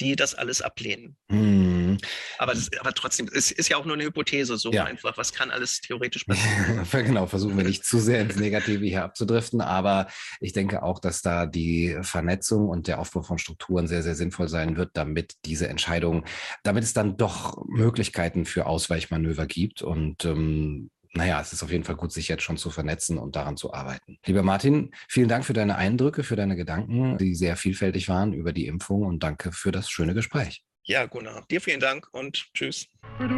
die 0.00 0.16
das 0.16 0.34
alles 0.34 0.62
ablehnen. 0.62 1.16
Hm. 1.30 1.98
Aber, 2.38 2.54
das, 2.54 2.70
aber 2.78 2.94
trotzdem, 2.94 3.28
es 3.32 3.50
ist 3.50 3.68
ja 3.68 3.76
auch 3.76 3.84
nur 3.84 3.94
eine 3.94 4.04
Hypothese, 4.04 4.56
so 4.56 4.72
ja. 4.72 4.84
einfach. 4.84 5.16
Was 5.18 5.32
kann 5.32 5.50
alles 5.50 5.80
theoretisch 5.80 6.24
passieren? 6.26 6.86
genau, 6.92 7.26
versuchen 7.26 7.56
wir 7.56 7.64
nicht 7.64 7.84
zu 7.84 7.98
sehr 7.98 8.22
ins 8.22 8.36
Negative 8.36 8.84
hier 8.84 9.04
abzudriften. 9.04 9.60
Aber 9.60 10.08
ich 10.40 10.52
denke 10.52 10.82
auch, 10.82 10.98
dass 10.98 11.20
da 11.22 11.46
die 11.46 11.98
Vernetzung 12.02 12.68
und 12.68 12.86
der 12.86 13.00
Aufbau 13.00 13.22
von 13.22 13.38
Strukturen 13.38 13.86
sehr, 13.86 14.02
sehr 14.02 14.14
sinnvoll 14.14 14.48
sein 14.48 14.76
wird, 14.76 14.90
damit 14.94 15.34
diese 15.44 15.68
Entscheidung, 15.68 16.24
damit 16.62 16.84
es 16.84 16.94
dann 16.94 17.16
doch 17.16 17.62
Möglichkeiten 17.66 18.46
für 18.46 18.66
Ausweichmanöver 18.66 19.46
gibt 19.46 19.82
und 19.82 20.24
ähm, 20.24 20.90
naja, 21.12 21.40
es 21.40 21.52
ist 21.52 21.62
auf 21.62 21.70
jeden 21.70 21.84
Fall 21.84 21.96
gut, 21.96 22.12
sich 22.12 22.28
jetzt 22.28 22.42
schon 22.42 22.56
zu 22.56 22.70
vernetzen 22.70 23.18
und 23.18 23.36
daran 23.36 23.56
zu 23.56 23.74
arbeiten. 23.74 24.18
Lieber 24.24 24.42
Martin, 24.42 24.92
vielen 25.08 25.28
Dank 25.28 25.44
für 25.44 25.52
deine 25.52 25.76
Eindrücke, 25.76 26.22
für 26.22 26.36
deine 26.36 26.56
Gedanken, 26.56 27.18
die 27.18 27.34
sehr 27.34 27.56
vielfältig 27.56 28.08
waren 28.08 28.32
über 28.32 28.52
die 28.52 28.66
Impfung 28.66 29.02
und 29.02 29.22
danke 29.22 29.52
für 29.52 29.72
das 29.72 29.90
schöne 29.90 30.14
Gespräch. 30.14 30.62
Ja, 30.84 31.06
Gunnar, 31.06 31.44
dir 31.50 31.60
vielen 31.60 31.80
Dank 31.80 32.08
und 32.12 32.46
tschüss. 32.54 32.86
Du, 33.18 33.26
du, 33.26 33.34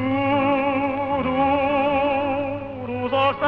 du 2.86 3.08
sollst 3.08 3.40